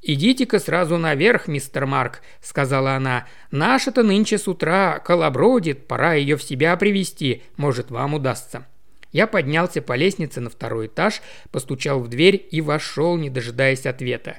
«Идите-ка 0.00 0.58
сразу 0.58 0.96
наверх, 0.96 1.46
мистер 1.46 1.84
Марк»,— 1.84 2.22
сказала 2.40 2.94
она. 2.94 3.26
«Наша-то 3.50 4.02
нынче 4.02 4.38
с 4.38 4.48
утра 4.48 4.98
колобродит, 4.98 5.86
пора 5.86 6.14
ее 6.14 6.38
в 6.38 6.42
себя 6.42 6.74
привести, 6.78 7.42
может, 7.58 7.90
вам 7.90 8.14
удастся». 8.14 8.66
Я 9.12 9.26
поднялся 9.26 9.82
по 9.82 9.94
лестнице 9.94 10.40
на 10.40 10.48
второй 10.48 10.86
этаж, 10.86 11.20
постучал 11.50 12.00
в 12.00 12.08
дверь 12.08 12.48
и 12.50 12.62
вошел, 12.62 13.18
не 13.18 13.28
дожидаясь 13.28 13.84
ответа. 13.84 14.38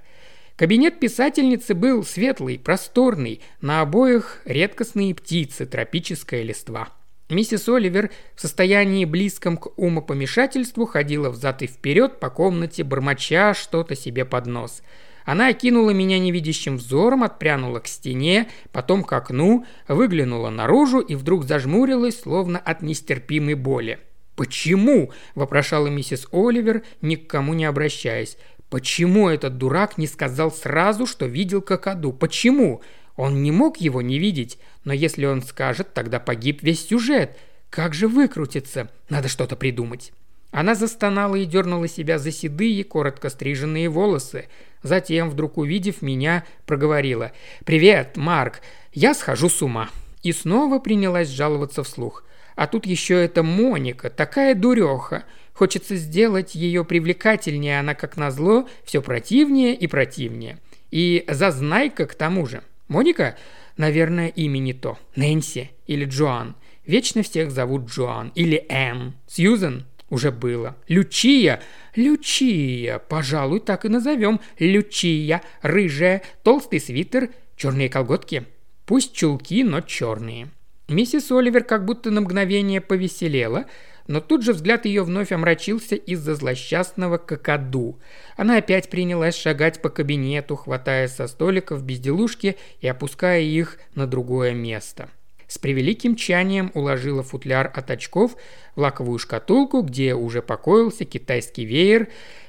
Кабинет 0.56 1.00
писательницы 1.00 1.76
был 1.76 2.04
светлый, 2.04 2.58
просторный, 2.58 3.42
на 3.62 3.82
обоих 3.82 4.42
редкостные 4.46 5.14
птицы, 5.14 5.68
тропическая 5.68 6.42
листва. 6.42 6.90
Миссис 7.30 7.68
Оливер 7.68 8.12
в 8.36 8.42
состоянии 8.42 9.04
близком 9.04 9.58
к 9.58 9.78
умопомешательству 9.80 10.86
ходила 10.86 11.32
взад 11.32 11.64
и 11.64 11.68
вперед 11.68 12.20
по 12.20 12.30
комнате, 12.30 12.84
бормоча 12.84 13.56
что-то 13.56 13.96
себе 13.96 14.26
под 14.26 14.46
нос. 14.46 14.84
Она 15.26 15.48
окинула 15.48 15.90
меня 15.90 16.20
невидящим 16.20 16.78
взором, 16.78 17.24
отпрянула 17.24 17.80
к 17.80 17.88
стене, 17.88 18.48
потом 18.72 19.04
к 19.04 19.12
окну, 19.12 19.66
выглянула 19.88 20.52
наружу 20.52 21.00
и 21.00 21.16
вдруг 21.16 21.46
зажмурилась, 21.46 22.22
словно 22.22 22.60
от 22.60 22.84
нестерпимой 22.84 23.56
боли. 23.56 23.98
«Почему?»– 24.36 25.12
вопрошала 25.36 25.88
миссис 25.88 26.28
Оливер, 26.32 26.84
ни 27.02 27.16
к 27.16 27.26
кому 27.28 27.56
не 27.56 27.66
обращаясь. 27.66 28.38
«Почему 28.70 29.30
этот 29.30 29.58
дурак 29.58 29.98
не 29.98 30.06
сказал 30.06 30.52
сразу, 30.52 31.08
что 31.08 31.26
видел 31.26 31.62
какаду? 31.62 32.14
Почему? 32.14 32.82
Он 33.16 33.42
не 33.42 33.52
мог 33.52 33.78
его 33.78 34.02
не 34.02 34.20
видеть, 34.20 34.58
но 34.84 34.94
если 34.94 35.26
он 35.26 35.42
скажет, 35.42 35.94
тогда 35.94 36.20
погиб 36.20 36.62
весь 36.64 36.88
сюжет. 36.88 37.38
Как 37.70 37.94
же 37.94 38.08
выкрутиться? 38.08 38.90
Надо 39.10 39.28
что-то 39.28 39.56
придумать. 39.56 40.12
Она 40.52 40.76
застонала 40.76 41.36
и 41.36 41.46
дернула 41.46 41.88
себя 41.88 42.18
за 42.18 42.32
седые, 42.32 42.84
коротко 42.84 43.30
стриженные 43.30 43.90
волосы. 43.90 44.46
Затем, 44.84 45.30
вдруг 45.30 45.58
увидев 45.58 46.02
меня, 46.02 46.46
проговорила 46.66 47.32
«Привет, 47.66 48.16
Марк, 48.16 48.62
я 48.94 49.14
схожу 49.14 49.50
с 49.50 49.62
ума». 49.62 49.90
И 50.24 50.32
снова 50.32 50.80
принялась 50.80 51.30
жаловаться 51.30 51.84
вслух. 51.84 52.24
А 52.56 52.68
тут 52.68 52.86
еще 52.86 53.16
эта 53.16 53.44
Моника, 53.44 54.10
такая 54.10 54.56
дуреха. 54.56 55.26
Хочется 55.54 55.96
сделать 55.96 56.56
ее 56.56 56.86
привлекательнее, 56.86 57.80
она, 57.80 57.94
как 57.94 58.18
назло, 58.18 58.68
все 58.86 59.02
противнее 59.02 59.76
и 59.76 59.88
противнее. 59.88 60.60
И 60.90 61.26
зазнайка 61.28 62.08
к 62.08 62.16
тому 62.16 62.46
же. 62.46 62.64
Моника? 62.88 63.38
Наверное, 63.78 64.28
имя 64.28 64.60
не 64.60 64.74
то. 64.74 64.98
Нэнси 65.16 65.72
или 65.88 66.06
Джоан. 66.06 66.56
Вечно 66.86 67.24
всех 67.24 67.52
зовут 67.52 67.90
Джоан. 67.90 68.32
Или 68.36 68.66
Энн. 68.70 69.16
Сьюзен? 69.28 69.86
Уже 70.10 70.32
было. 70.32 70.76
Лючия? 70.88 71.62
Лючия. 71.96 73.00
Пожалуй, 73.00 73.60
так 73.60 73.86
и 73.86 73.90
назовем. 73.90 74.40
Лючия. 74.60 75.42
Рыжая. 75.62 76.22
Толстый 76.44 76.80
свитер. 76.80 77.30
Черные 77.56 77.90
колготки. 77.90 78.46
Пусть 78.86 79.14
чулки, 79.14 79.64
но 79.64 79.82
черные. 79.82 80.50
Миссис 80.88 81.32
Оливер 81.32 81.64
как 81.64 81.84
будто 81.86 82.12
на 82.12 82.22
мгновение 82.22 82.80
повеселела, 82.80 83.66
но 84.08 84.22
тут 84.22 84.44
же 84.44 84.54
взгляд 84.54 84.86
ее 84.86 85.04
вновь 85.04 85.32
омрачился 85.32 85.96
из-за 85.96 86.36
злосчастного 86.36 87.18
какаду. 87.18 88.00
Она 88.38 88.58
опять 88.58 88.90
принялась 88.90 89.36
шагать 89.36 89.82
по 89.82 89.90
кабинету, 89.90 90.56
хватая 90.56 91.08
со 91.08 91.28
столиков 91.28 91.84
безделушки 91.84 92.58
и 92.82 92.88
опуская 92.88 93.42
их 93.42 93.80
на 93.96 94.08
другое 94.08 94.54
место. 94.54 95.10
С 95.48 95.58
превеликим 95.58 96.16
чанием 96.16 96.72
уложила 96.74 97.24
футляр 97.24 97.72
от 97.74 97.92
очков 97.92 98.36
в 98.76 98.80
лаковую 98.80 99.20
шкатулку, 99.20 99.82
где 99.82 100.16
уже 100.16 100.42
покоился 100.42 101.06
китайский 101.06 101.66
веер, 101.66 102.08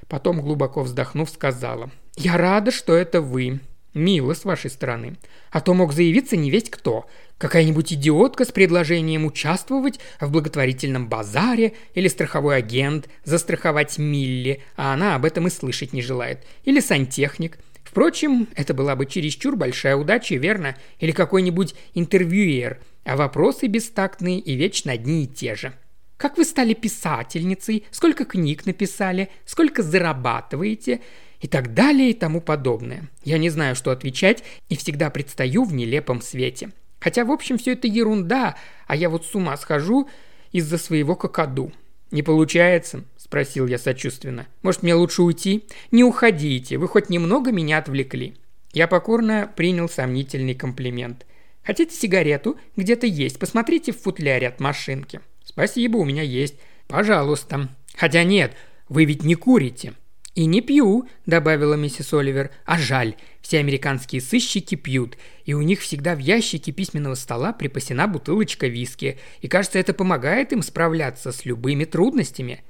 потом, 0.08 0.40
глубоко 0.40 0.82
вздохнув, 0.82 1.28
сказала 1.28 1.90
«Я 2.16 2.36
рада, 2.38 2.70
что 2.70 2.94
это 2.94 3.20
вы. 3.20 3.60
Мило 3.96 4.34
с 4.34 4.44
вашей 4.44 4.68
стороны. 4.68 5.16
А 5.50 5.62
то 5.62 5.72
мог 5.72 5.94
заявиться 5.94 6.36
не 6.36 6.50
весть 6.50 6.68
кто. 6.68 7.06
Какая-нибудь 7.38 7.94
идиотка 7.94 8.44
с 8.44 8.52
предложением 8.52 9.24
участвовать 9.24 10.00
в 10.20 10.30
благотворительном 10.30 11.08
базаре 11.08 11.72
или 11.94 12.06
страховой 12.08 12.58
агент 12.58 13.08
застраховать 13.24 13.96
Милли, 13.96 14.62
а 14.76 14.92
она 14.92 15.14
об 15.14 15.24
этом 15.24 15.46
и 15.46 15.50
слышать 15.50 15.94
не 15.94 16.02
желает. 16.02 16.44
Или 16.64 16.80
сантехник. 16.80 17.58
Впрочем, 17.84 18.48
это 18.54 18.74
была 18.74 18.96
бы 18.96 19.06
чересчур 19.06 19.56
большая 19.56 19.96
удача, 19.96 20.34
верно? 20.34 20.76
Или 20.98 21.12
какой-нибудь 21.12 21.74
интервьюер. 21.94 22.80
А 23.04 23.16
вопросы 23.16 23.66
бестактные 23.66 24.40
и 24.40 24.56
вечно 24.56 24.92
одни 24.92 25.24
и 25.24 25.26
те 25.26 25.54
же. 25.54 25.72
Как 26.18 26.36
вы 26.36 26.44
стали 26.44 26.74
писательницей? 26.74 27.84
Сколько 27.90 28.26
книг 28.26 28.66
написали? 28.66 29.30
Сколько 29.46 29.82
зарабатываете? 29.82 31.00
И 31.40 31.48
так 31.48 31.74
далее 31.74 32.10
и 32.10 32.14
тому 32.14 32.40
подобное. 32.40 33.08
Я 33.24 33.38
не 33.38 33.50
знаю, 33.50 33.76
что 33.76 33.90
отвечать, 33.90 34.42
и 34.68 34.76
всегда 34.76 35.10
предстаю 35.10 35.64
в 35.64 35.72
нелепом 35.74 36.20
свете. 36.20 36.70
Хотя, 37.00 37.24
в 37.24 37.30
общем, 37.30 37.58
все 37.58 37.72
это 37.72 37.86
ерунда, 37.86 38.56
а 38.86 38.96
я 38.96 39.10
вот 39.10 39.26
с 39.26 39.34
ума 39.34 39.56
схожу 39.56 40.08
из-за 40.52 40.78
своего 40.78 41.14
какаду. 41.14 41.72
«Не 42.10 42.22
получается?»– 42.22 43.04
спросил 43.16 43.66
я 43.66 43.78
сочувственно. 43.78 44.46
«Может, 44.62 44.82
мне 44.82 44.94
лучше 44.94 45.22
уйти?» 45.22 45.64
«Не 45.90 46.04
уходите, 46.04 46.78
вы 46.78 46.88
хоть 46.88 47.10
немного 47.10 47.50
меня 47.52 47.78
отвлекли». 47.78 48.36
Я 48.72 48.86
покорно 48.86 49.52
принял 49.54 49.88
сомнительный 49.88 50.54
комплимент. 50.54 51.26
«Хотите 51.64 51.96
сигарету? 51.96 52.56
Где-то 52.76 53.06
есть. 53.06 53.38
Посмотрите 53.38 53.92
в 53.92 54.00
футляре 54.00 54.48
от 54.48 54.60
машинки». 54.60 55.20
«Спасибо, 55.44 55.96
у 55.96 56.04
меня 56.04 56.22
есть». 56.22 56.54
«Пожалуйста». 56.86 57.68
«Хотя 57.96 58.22
нет, 58.22 58.54
вы 58.88 59.04
ведь 59.04 59.24
не 59.24 59.34
курите». 59.34 59.94
«И 60.36 60.44
не 60.44 60.60
пью»,– 60.60 61.08
добавила 61.26 61.74
миссис 61.74 62.12
Оливер. 62.12 62.50
«А 62.66 62.78
жаль, 62.78 63.14
все 63.40 63.58
американские 63.58 64.20
сыщики 64.20 64.74
пьют, 64.74 65.16
и 65.46 65.54
у 65.54 65.62
них 65.62 65.80
всегда 65.80 66.14
в 66.14 66.18
ящике 66.18 66.72
письменного 66.72 67.14
стола 67.14 67.54
припасена 67.54 68.06
бутылочка 68.06 68.66
виски, 68.66 69.18
и 69.40 69.48
кажется, 69.48 69.78
это 69.78 69.94
помогает 69.94 70.52
им 70.52 70.62
справляться 70.62 71.32
с 71.32 71.46
любыми 71.46 71.84
трудностями». 71.84 72.62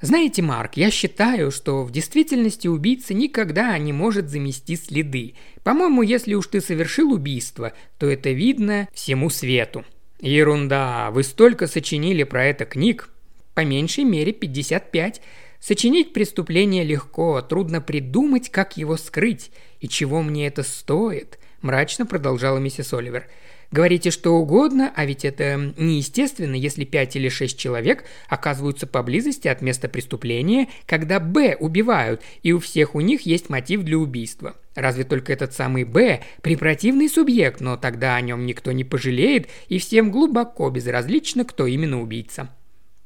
Знаете, 0.00 0.42
Марк, 0.42 0.76
я 0.76 0.92
считаю, 0.92 1.50
что 1.50 1.82
в 1.82 1.90
действительности 1.90 2.68
убийца 2.68 3.14
никогда 3.14 3.76
не 3.78 3.92
может 3.92 4.30
замести 4.30 4.76
следы. 4.76 5.34
По-моему, 5.64 6.02
если 6.02 6.34
уж 6.34 6.46
ты 6.46 6.60
совершил 6.60 7.12
убийство, 7.12 7.72
то 7.98 8.08
это 8.08 8.30
видно 8.30 8.86
всему 8.94 9.28
свету. 9.28 9.84
Ерунда, 10.20 11.10
вы 11.10 11.24
столько 11.24 11.66
сочинили 11.66 12.22
про 12.22 12.44
это 12.44 12.64
книг. 12.64 13.10
По 13.54 13.64
меньшей 13.64 14.04
мере 14.04 14.32
55. 14.32 15.20
Сочинить 15.60 16.12
преступление 16.12 16.84
легко, 16.84 17.42
трудно 17.42 17.80
придумать, 17.80 18.48
как 18.48 18.76
его 18.76 18.96
скрыть. 18.96 19.50
И 19.80 19.88
чего 19.88 20.22
мне 20.22 20.46
это 20.46 20.62
стоит?»– 20.62 21.38
мрачно 21.62 22.06
продолжала 22.06 22.58
миссис 22.58 22.92
Оливер. 22.92 23.26
«Говорите 23.70 24.10
что 24.10 24.34
угодно, 24.34 24.92
а 24.96 25.04
ведь 25.04 25.24
это 25.24 25.74
неестественно, 25.76 26.54
если 26.54 26.84
пять 26.84 27.16
или 27.16 27.28
шесть 27.28 27.58
человек 27.58 28.04
оказываются 28.28 28.86
поблизости 28.86 29.46
от 29.46 29.60
места 29.60 29.88
преступления, 29.88 30.68
когда 30.86 31.20
Б 31.20 31.56
убивают, 31.58 32.22
и 32.42 32.52
у 32.52 32.60
всех 32.60 32.94
у 32.94 33.00
них 33.00 33.22
есть 33.22 33.50
мотив 33.50 33.82
для 33.82 33.98
убийства. 33.98 34.56
Разве 34.74 35.04
только 35.04 35.32
этот 35.32 35.52
самый 35.52 35.84
Б– 35.84 36.22
препротивный 36.42 37.10
субъект, 37.10 37.60
но 37.60 37.76
тогда 37.76 38.14
о 38.14 38.20
нем 38.22 38.46
никто 38.46 38.72
не 38.72 38.84
пожалеет, 38.84 39.48
и 39.68 39.78
всем 39.78 40.12
глубоко 40.12 40.70
безразлично, 40.70 41.44
кто 41.44 41.66
именно 41.66 42.00
убийца». 42.00 42.48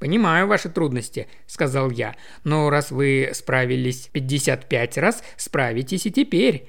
«Понимаю 0.02 0.48
ваши 0.48 0.68
трудности»,– 0.68 1.28
сказал 1.46 1.92
я. 1.92 2.16
«Но 2.42 2.70
раз 2.70 2.90
вы 2.90 3.30
справились 3.34 4.08
55 4.10 4.98
раз, 4.98 5.22
справитесь 5.36 6.06
и 6.06 6.10
теперь». 6.10 6.68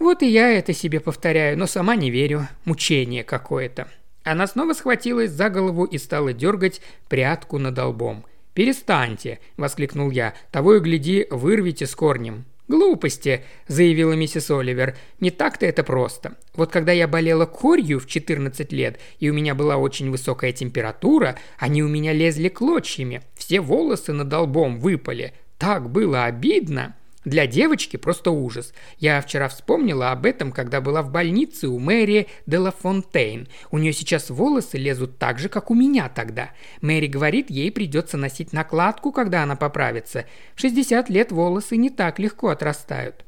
«Вот 0.00 0.24
и 0.24 0.26
я 0.26 0.50
это 0.50 0.72
себе 0.72 0.98
повторяю, 0.98 1.56
но 1.56 1.68
сама 1.68 1.94
не 1.94 2.10
верю. 2.10 2.48
Мучение 2.64 3.22
какое-то». 3.22 3.86
Она 4.24 4.48
снова 4.48 4.72
схватилась 4.72 5.30
за 5.30 5.50
голову 5.50 5.84
и 5.84 5.98
стала 5.98 6.32
дергать 6.32 6.80
прядку 7.08 7.58
над 7.58 7.78
лбом. 7.78 8.24
«Перестаньте!»– 8.54 9.38
воскликнул 9.56 10.10
я. 10.10 10.34
«Того 10.50 10.74
и 10.74 10.80
гляди, 10.80 11.28
вырвите 11.30 11.86
с 11.86 11.94
корнем». 11.94 12.44
«Глупости»,– 12.66 13.44
заявила 13.68 14.14
миссис 14.14 14.50
Оливер. 14.50 14.96
«Не 15.20 15.30
так-то 15.30 15.66
это 15.66 15.84
просто. 15.84 16.36
Вот 16.54 16.72
когда 16.72 16.92
я 16.92 17.06
болела 17.06 17.44
корью 17.44 18.00
в 18.00 18.06
14 18.06 18.72
лет, 18.72 18.98
и 19.18 19.28
у 19.28 19.34
меня 19.34 19.54
была 19.54 19.76
очень 19.76 20.10
высокая 20.10 20.52
температура, 20.52 21.38
они 21.58 21.82
у 21.82 21.88
меня 21.88 22.12
лезли 22.14 22.48
клочьями. 22.48 23.22
Все 23.34 23.60
волосы 23.60 24.14
над 24.14 24.32
лбом 24.32 24.78
выпали. 24.78 25.34
Так 25.58 25.90
было 25.90 26.24
обидно». 26.24 26.96
Для 27.24 27.46
девочки 27.46 27.96
просто 27.96 28.30
ужас. 28.30 28.74
Я 28.98 29.20
вчера 29.22 29.48
вспомнила 29.48 30.10
об 30.10 30.26
этом, 30.26 30.52
когда 30.52 30.80
была 30.80 31.02
в 31.02 31.10
больнице 31.10 31.68
у 31.68 31.78
Мэри 31.78 32.28
де 32.46 32.58
ла 32.58 32.70
Фонтейн. 32.70 33.48
У 33.70 33.78
нее 33.78 33.94
сейчас 33.94 34.28
волосы 34.28 34.76
лезут 34.76 35.18
так 35.18 35.38
же, 35.38 35.48
как 35.48 35.70
у 35.70 35.74
меня 35.74 36.10
тогда. 36.10 36.50
Мэри 36.82 37.06
говорит, 37.06 37.48
ей 37.48 37.72
придется 37.72 38.18
носить 38.18 38.52
накладку, 38.52 39.10
когда 39.10 39.42
она 39.42 39.56
поправится. 39.56 40.26
В 40.54 40.60
60 40.60 41.08
лет 41.08 41.32
волосы 41.32 41.76
не 41.78 41.88
так 41.88 42.18
легко 42.18 42.48
отрастают. 42.48 43.24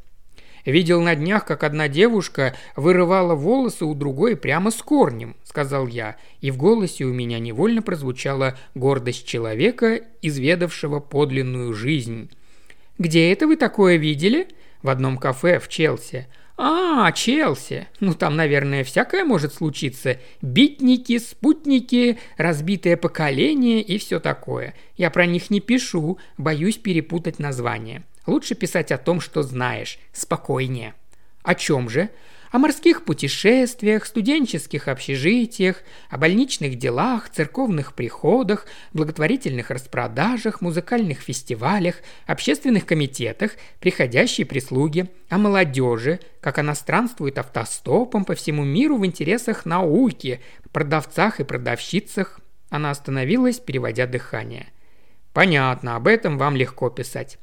Видел 0.66 1.00
на 1.00 1.14
днях, 1.14 1.46
как 1.46 1.62
одна 1.62 1.88
девушка 1.88 2.54
вырывала 2.74 3.36
волосы 3.36 3.84
у 3.84 3.94
другой 3.94 4.36
прямо 4.36 4.72
с 4.72 4.82
корнем, 4.82 5.36
сказал 5.44 5.86
я, 5.86 6.16
и 6.40 6.50
в 6.50 6.56
голосе 6.56 7.04
у 7.04 7.14
меня 7.14 7.38
невольно 7.38 7.82
прозвучала 7.82 8.58
гордость 8.74 9.26
человека, 9.26 10.00
изведавшего 10.22 10.98
подлинную 10.98 11.72
жизнь. 11.72 12.30
«Где 12.98 13.32
это 13.32 13.46
вы 13.46 13.56
такое 13.56 13.96
видели?» 13.96 14.48
«В 14.82 14.88
одном 14.88 15.18
кафе 15.18 15.58
в 15.58 15.68
Челси». 15.68 16.26
«А, 16.58 17.12
Челси! 17.12 17.86
Ну, 18.00 18.14
там, 18.14 18.34
наверное, 18.34 18.82
всякое 18.82 19.24
может 19.24 19.52
случиться. 19.52 20.18
Битники, 20.40 21.18
спутники, 21.18 22.18
разбитое 22.38 22.96
поколение 22.96 23.82
и 23.82 23.98
все 23.98 24.20
такое. 24.20 24.74
Я 24.96 25.10
про 25.10 25.26
них 25.26 25.50
не 25.50 25.60
пишу, 25.60 26.18
боюсь 26.38 26.78
перепутать 26.78 27.38
название. 27.38 28.04
Лучше 28.26 28.54
писать 28.54 28.90
о 28.90 28.96
том, 28.96 29.20
что 29.20 29.42
знаешь. 29.42 29.98
Спокойнее». 30.12 30.94
«О 31.42 31.54
чем 31.54 31.90
же?» 31.90 32.08
О 32.50 32.58
морских 32.58 33.04
путешествиях, 33.04 34.06
студенческих 34.06 34.88
общежитиях, 34.88 35.82
о 36.10 36.18
больничных 36.18 36.76
делах, 36.76 37.28
церковных 37.30 37.94
приходах, 37.94 38.66
благотворительных 38.92 39.70
распродажах, 39.70 40.60
музыкальных 40.60 41.20
фестивалях, 41.20 41.96
общественных 42.26 42.86
комитетах, 42.86 43.52
приходящей 43.80 44.44
прислуге, 44.44 45.08
о 45.28 45.38
молодежи, 45.38 46.20
как 46.40 46.58
она 46.58 46.74
странствует 46.74 47.38
автостопом 47.38 48.24
по 48.24 48.34
всему 48.34 48.64
миру 48.64 48.96
в 48.96 49.06
интересах 49.06 49.66
науки, 49.66 50.40
продавцах 50.72 51.40
и 51.40 51.44
продавщицах. 51.44 52.40
Она 52.70 52.90
остановилась, 52.90 53.58
переводя 53.58 54.06
дыхание. 54.06 54.66
«Понятно, 55.32 55.96
об 55.96 56.06
этом 56.06 56.38
вам 56.38 56.56
легко 56.56 56.88
писать. 56.90 57.38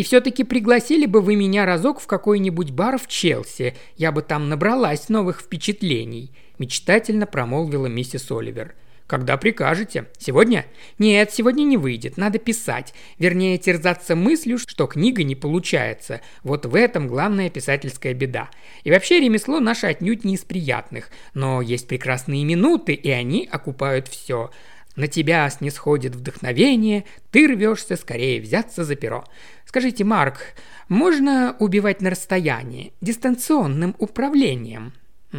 И 0.00 0.02
все-таки 0.02 0.44
пригласили 0.44 1.04
бы 1.04 1.20
вы 1.20 1.36
меня 1.36 1.66
разок 1.66 2.00
в 2.00 2.06
какой-нибудь 2.06 2.70
бар 2.70 2.96
в 2.96 3.06
Челси, 3.06 3.76
я 3.98 4.12
бы 4.12 4.22
там 4.22 4.48
набралась 4.48 5.10
новых 5.10 5.42
впечатлений»,– 5.42 6.32
мечтательно 6.58 7.26
промолвила 7.26 7.84
миссис 7.84 8.30
Оливер. 8.30 8.74
Когда 9.10 9.36
прикажете. 9.36 10.06
Сегодня? 10.16 10.66
Нет, 10.98 11.32
сегодня 11.32 11.64
не 11.64 11.76
выйдет. 11.76 12.16
Надо 12.16 12.38
писать. 12.38 12.94
Вернее, 13.18 13.58
терзаться 13.58 14.14
мыслью, 14.14 14.56
что 14.56 14.86
книга 14.86 15.24
не 15.24 15.34
получается. 15.34 16.20
Вот 16.44 16.64
в 16.64 16.76
этом 16.76 17.08
главная 17.08 17.50
писательская 17.50 18.14
беда. 18.14 18.48
И 18.84 18.90
вообще 18.92 19.18
ремесло 19.18 19.58
наше 19.58 19.88
отнюдь 19.88 20.24
не 20.24 20.34
из 20.34 20.44
приятных. 20.44 21.10
Но 21.34 21.60
есть 21.60 21.88
прекрасные 21.88 22.44
минуты, 22.44 22.94
и 22.94 23.10
они 23.10 23.48
окупают 23.50 24.06
все. 24.06 24.50
На 24.96 25.06
тебя 25.06 25.48
снисходит 25.50 26.16
вдохновение, 26.16 27.04
ты 27.30 27.46
рвешься 27.46 27.96
скорее 27.96 28.40
взяться 28.40 28.84
за 28.84 28.96
перо. 28.96 29.24
Скажите, 29.64 30.04
Марк, 30.04 30.54
можно 30.88 31.54
убивать 31.58 32.02
на 32.02 32.10
расстоянии, 32.10 32.92
дистанционным 33.00 33.94
управлением? 33.98 34.92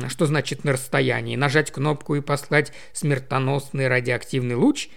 Что 0.08 0.26
значит 0.26 0.64
на 0.64 0.72
расстоянии? 0.72 1.36
Нажать 1.36 1.72
кнопку 1.72 2.16
и 2.16 2.22
послать 2.22 2.72
смертоносный 2.94 3.90
радиоактивный 3.90 4.56
луч? 4.56 4.88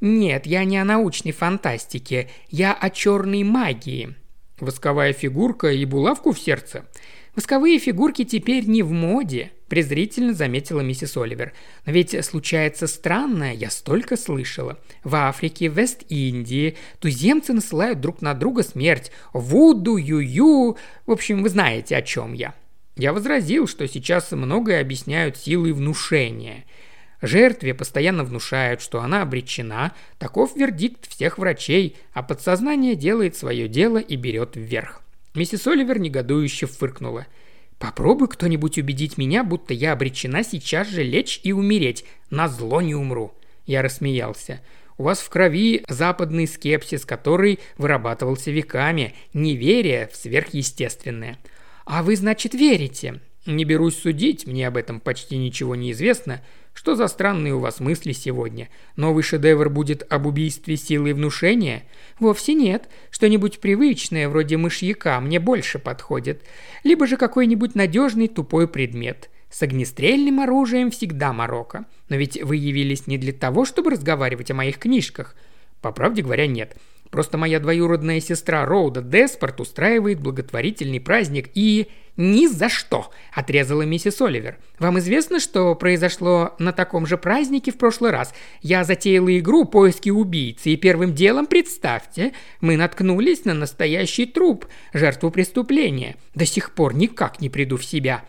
Нет, 0.00 0.46
я 0.46 0.64
не 0.64 0.78
о 0.78 0.84
научной 0.84 1.32
фантастике, 1.32 2.30
я 2.50 2.72
о 2.72 2.90
черной 2.90 3.42
магии. 3.42 4.14
Восковая 4.60 5.12
фигурка 5.12 5.72
и 5.72 5.84
булавку 5.84 6.32
в 6.32 6.38
сердце? 6.38 6.84
Восковые 7.36 7.80
фигурки 7.80 8.24
теперь 8.24 8.66
не 8.66 8.84
в 8.84 8.92
моде, 8.92 9.50
презрительно 9.68 10.34
заметила 10.34 10.80
миссис 10.80 11.16
Оливер. 11.16 11.52
Но 11.84 11.92
ведь 11.92 12.24
случается 12.24 12.86
странное, 12.86 13.52
я 13.52 13.70
столько 13.70 14.16
слышала. 14.16 14.78
В 15.02 15.16
Африке, 15.16 15.66
Вест-Индии 15.66 16.76
туземцы 17.00 17.52
насылают 17.52 18.00
друг 18.00 18.22
на 18.22 18.34
друга 18.34 18.62
смерть. 18.62 19.10
Вуду, 19.32 19.96
ю-ю. 19.96 20.76
В 21.06 21.10
общем, 21.10 21.42
вы 21.42 21.48
знаете, 21.48 21.96
о 21.96 22.02
чем 22.02 22.34
я. 22.34 22.54
Я 22.96 23.12
возразил, 23.12 23.66
что 23.66 23.88
сейчас 23.88 24.30
многое 24.30 24.80
объясняют 24.80 25.36
силой 25.36 25.72
внушения. 25.72 26.64
Жертве 27.20 27.74
постоянно 27.74 28.22
внушают, 28.22 28.80
что 28.80 29.00
она 29.00 29.22
обречена, 29.22 29.92
таков 30.18 30.54
вердикт 30.56 31.08
всех 31.08 31.38
врачей, 31.38 31.96
а 32.12 32.22
подсознание 32.22 32.94
делает 32.94 33.34
свое 33.34 33.66
дело 33.66 33.98
и 33.98 34.14
берет 34.14 34.54
вверх. 34.54 35.03
Миссис 35.34 35.66
Оливер 35.66 35.98
негодующе 35.98 36.66
фыркнула. 36.66 37.26
«Попробуй 37.78 38.28
кто-нибудь 38.28 38.78
убедить 38.78 39.18
меня, 39.18 39.42
будто 39.42 39.74
я 39.74 39.92
обречена 39.92 40.44
сейчас 40.44 40.88
же 40.88 41.02
лечь 41.02 41.40
и 41.42 41.52
умереть. 41.52 42.04
На 42.30 42.48
зло 42.48 42.80
не 42.80 42.94
умру». 42.94 43.34
Я 43.66 43.82
рассмеялся. 43.82 44.60
У 44.96 45.02
вас 45.02 45.18
в 45.18 45.28
крови 45.28 45.84
западный 45.88 46.46
скепсис, 46.46 47.04
который 47.04 47.58
вырабатывался 47.78 48.52
веками, 48.52 49.14
неверие 49.32 50.08
в 50.12 50.16
сверхъестественное. 50.16 51.38
«А 51.84 52.04
вы, 52.04 52.14
значит, 52.14 52.54
верите?» 52.54 53.20
«Не 53.44 53.64
берусь 53.64 53.98
судить, 53.98 54.46
мне 54.46 54.68
об 54.68 54.76
этом 54.76 55.00
почти 55.00 55.36
ничего 55.36 55.74
не 55.74 55.90
известно. 55.92 56.42
Что 56.74 56.96
за 56.96 57.06
странные 57.06 57.54
у 57.54 57.60
вас 57.60 57.78
мысли 57.78 58.12
сегодня? 58.12 58.68
Новый 58.96 59.22
шедевр 59.22 59.70
будет 59.70 60.04
об 60.12 60.26
убийстве 60.26 60.76
силой 60.76 61.12
внушения?» 61.12 61.84
«Вовсе 62.18 62.54
нет. 62.54 62.88
Что-нибудь 63.10 63.60
привычное, 63.60 64.28
вроде 64.28 64.56
мышьяка, 64.56 65.20
мне 65.20 65.38
больше 65.38 65.78
подходит. 65.78 66.42
Либо 66.82 67.06
же 67.06 67.16
какой-нибудь 67.16 67.76
надежный 67.76 68.28
тупой 68.28 68.66
предмет. 68.68 69.30
С 69.50 69.62
огнестрельным 69.62 70.40
оружием 70.40 70.90
всегда 70.90 71.32
морока. 71.32 71.86
Но 72.08 72.16
ведь 72.16 72.42
вы 72.42 72.56
явились 72.56 73.06
не 73.06 73.18
для 73.18 73.32
того, 73.32 73.64
чтобы 73.64 73.90
разговаривать 73.90 74.50
о 74.50 74.54
моих 74.54 74.78
книжках». 74.78 75.36
«По 75.80 75.92
правде 75.92 76.22
говоря, 76.22 76.46
нет. 76.48 76.76
Просто 77.14 77.38
моя 77.38 77.60
двоюродная 77.60 78.18
сестра 78.18 78.66
Роуда 78.66 79.00
Деспорт 79.00 79.60
устраивает 79.60 80.18
благотворительный 80.18 80.98
праздник 80.98 81.48
и... 81.54 81.86
«Ни 82.16 82.48
за 82.48 82.68
что!»– 82.68 83.12
отрезала 83.32 83.82
миссис 83.82 84.20
Оливер. 84.20 84.56
«Вам 84.80 84.98
известно, 84.98 85.38
что 85.38 85.76
произошло 85.76 86.54
на 86.58 86.72
таком 86.72 87.06
же 87.06 87.16
празднике 87.16 87.70
в 87.70 87.78
прошлый 87.78 88.10
раз? 88.10 88.34
Я 88.62 88.82
затеяла 88.82 89.38
игру 89.38 89.64
«Поиски 89.64 90.10
убийцы», 90.10 90.70
и 90.70 90.76
первым 90.76 91.14
делом, 91.14 91.46
представьте, 91.46 92.32
мы 92.60 92.76
наткнулись 92.76 93.44
на 93.44 93.54
настоящий 93.54 94.26
труп, 94.26 94.66
жертву 94.92 95.30
преступления. 95.30 96.16
До 96.34 96.44
сих 96.46 96.72
пор 96.72 96.96
никак 96.96 97.40
не 97.40 97.48
приду 97.48 97.76
в 97.76 97.84
себя». 97.84 98.24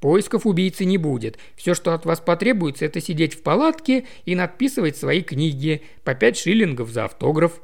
Поисков 0.00 0.44
убийцы 0.44 0.84
не 0.84 0.98
будет. 0.98 1.38
Все, 1.56 1.72
что 1.72 1.94
от 1.94 2.04
вас 2.04 2.20
потребуется, 2.20 2.84
это 2.84 3.00
сидеть 3.00 3.34
в 3.34 3.42
палатке 3.42 4.04
и 4.26 4.34
надписывать 4.34 4.98
свои 4.98 5.22
книги 5.22 5.82
по 6.04 6.14
пять 6.14 6.36
шиллингов 6.36 6.90
за 6.90 7.06
автограф. 7.06 7.60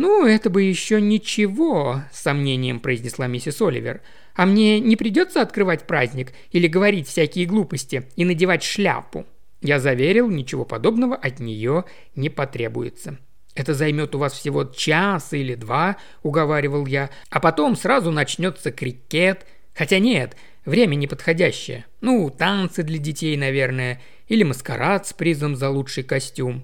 «Ну, 0.00 0.24
это 0.24 0.48
бы 0.48 0.62
еще 0.62 1.00
ничего»,– 1.00 2.04
с 2.12 2.20
сомнением 2.20 2.78
произнесла 2.78 3.26
миссис 3.26 3.60
Оливер. 3.60 4.00
«А 4.36 4.46
мне 4.46 4.78
не 4.78 4.94
придется 4.94 5.42
открывать 5.42 5.88
праздник 5.88 6.34
или 6.52 6.68
говорить 6.68 7.08
всякие 7.08 7.46
глупости 7.46 8.04
и 8.14 8.24
надевать 8.24 8.62
шляпу?» 8.62 9.26
Я 9.60 9.80
заверил, 9.80 10.30
ничего 10.30 10.64
подобного 10.64 11.16
от 11.16 11.40
нее 11.40 11.84
не 12.14 12.30
потребуется. 12.30 13.18
«Это 13.56 13.74
займет 13.74 14.14
у 14.14 14.18
вас 14.18 14.34
всего 14.34 14.62
час 14.62 15.32
или 15.32 15.56
два»,– 15.56 15.96
уговаривал 16.22 16.86
я, 16.86 17.10
«а 17.28 17.40
потом 17.40 17.74
сразу 17.74 18.12
начнется 18.12 18.70
крикет. 18.70 19.46
Хотя 19.74 19.98
нет, 19.98 20.36
время 20.64 20.94
неподходящее. 20.94 21.86
Ну, 22.02 22.30
танцы 22.30 22.84
для 22.84 22.98
детей, 22.98 23.36
наверное, 23.36 24.00
или 24.28 24.44
маскарад 24.44 25.08
с 25.08 25.12
призом 25.12 25.56
за 25.56 25.70
лучший 25.70 26.04
костюм». 26.04 26.62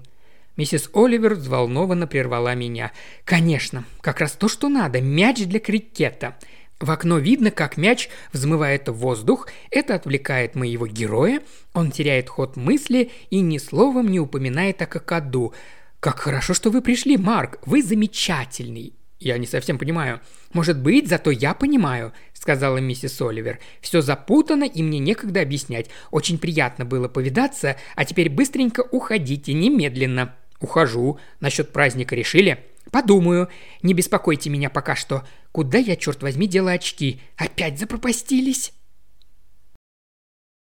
Миссис 0.57 0.89
Оливер 0.93 1.35
взволнованно 1.35 2.07
прервала 2.07 2.55
меня. 2.55 2.93
«Конечно, 3.25 3.83
как 4.01 4.21
раз 4.21 4.33
то, 4.33 4.47
что 4.47 4.69
надо. 4.69 5.01
Мяч 5.01 5.43
для 5.43 5.59
крикета. 5.59 6.37
В 6.79 6.91
окно 6.91 7.17
видно, 7.17 7.51
как 7.51 7.77
мяч 7.77 8.09
взмывает 8.31 8.87
в 8.87 8.93
воздух. 8.93 9.49
Это 9.69 9.95
отвлекает 9.95 10.55
моего 10.55 10.87
героя. 10.87 11.41
Он 11.73 11.91
теряет 11.91 12.29
ход 12.29 12.55
мысли 12.55 13.11
и 13.29 13.41
ни 13.41 13.57
словом 13.57 14.09
не 14.09 14.19
упоминает 14.19 14.81
о 14.81 14.85
какаду. 14.85 15.53
Как 15.99 16.19
хорошо, 16.19 16.53
что 16.53 16.69
вы 16.69 16.81
пришли, 16.81 17.17
Марк. 17.17 17.59
Вы 17.65 17.81
замечательный. 17.81 18.93
«Я 19.19 19.37
не 19.37 19.47
совсем 19.47 19.77
понимаю». 19.77 20.21
«Может 20.53 20.79
быть, 20.79 21.07
зато 21.07 21.31
я 21.31 21.53
понимаю»,— 21.53 22.13
сказала 22.33 22.77
миссис 22.77 23.19
Оливер. 23.21 23.59
«Все 23.81 24.01
запутано, 24.01 24.65
и 24.65 24.83
мне 24.83 24.99
некогда 24.99 25.41
объяснять. 25.41 25.89
Очень 26.11 26.37
приятно 26.37 26.85
было 26.85 27.07
повидаться, 27.07 27.77
а 27.95 28.05
теперь 28.05 28.29
быстренько 28.29 28.81
уходите, 28.81 29.53
немедленно». 29.53 30.35
«Ухожу. 30.59 31.19
Насчет 31.39 31.71
праздника 31.73 32.15
решили?» 32.15 32.63
«Подумаю. 32.91 33.49
Не 33.81 33.93
беспокойте 33.93 34.49
меня 34.49 34.69
пока 34.69 34.95
что. 34.95 35.23
Куда 35.51 35.79
я, 35.79 35.95
черт 35.95 36.21
возьми, 36.21 36.47
делаю 36.47 36.75
очки? 36.75 37.19
Опять 37.35 37.79
запропастились?» 37.79 38.73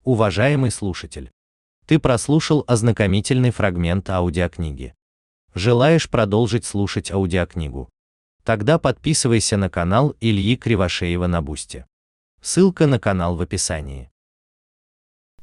Уважаемый 0.03 0.71
слушатель, 0.71 1.29
ты 1.85 1.99
прослушал 1.99 2.63
ознакомительный 2.67 3.51
фрагмент 3.51 4.09
аудиокниги. 4.09 4.93
Желаешь 5.53 6.09
продолжить 6.09 6.65
слушать 6.65 7.11
аудиокнигу? 7.11 7.89
Тогда 8.43 8.79
подписывайся 8.79 9.57
на 9.57 9.69
канал 9.69 10.15
Ильи 10.21 10.55
Кривошеева 10.55 11.27
на 11.27 11.41
Бусте. 11.41 11.85
Ссылка 12.41 12.87
на 12.87 12.99
канал 12.99 13.35
в 13.35 13.41
описании. 13.41 14.09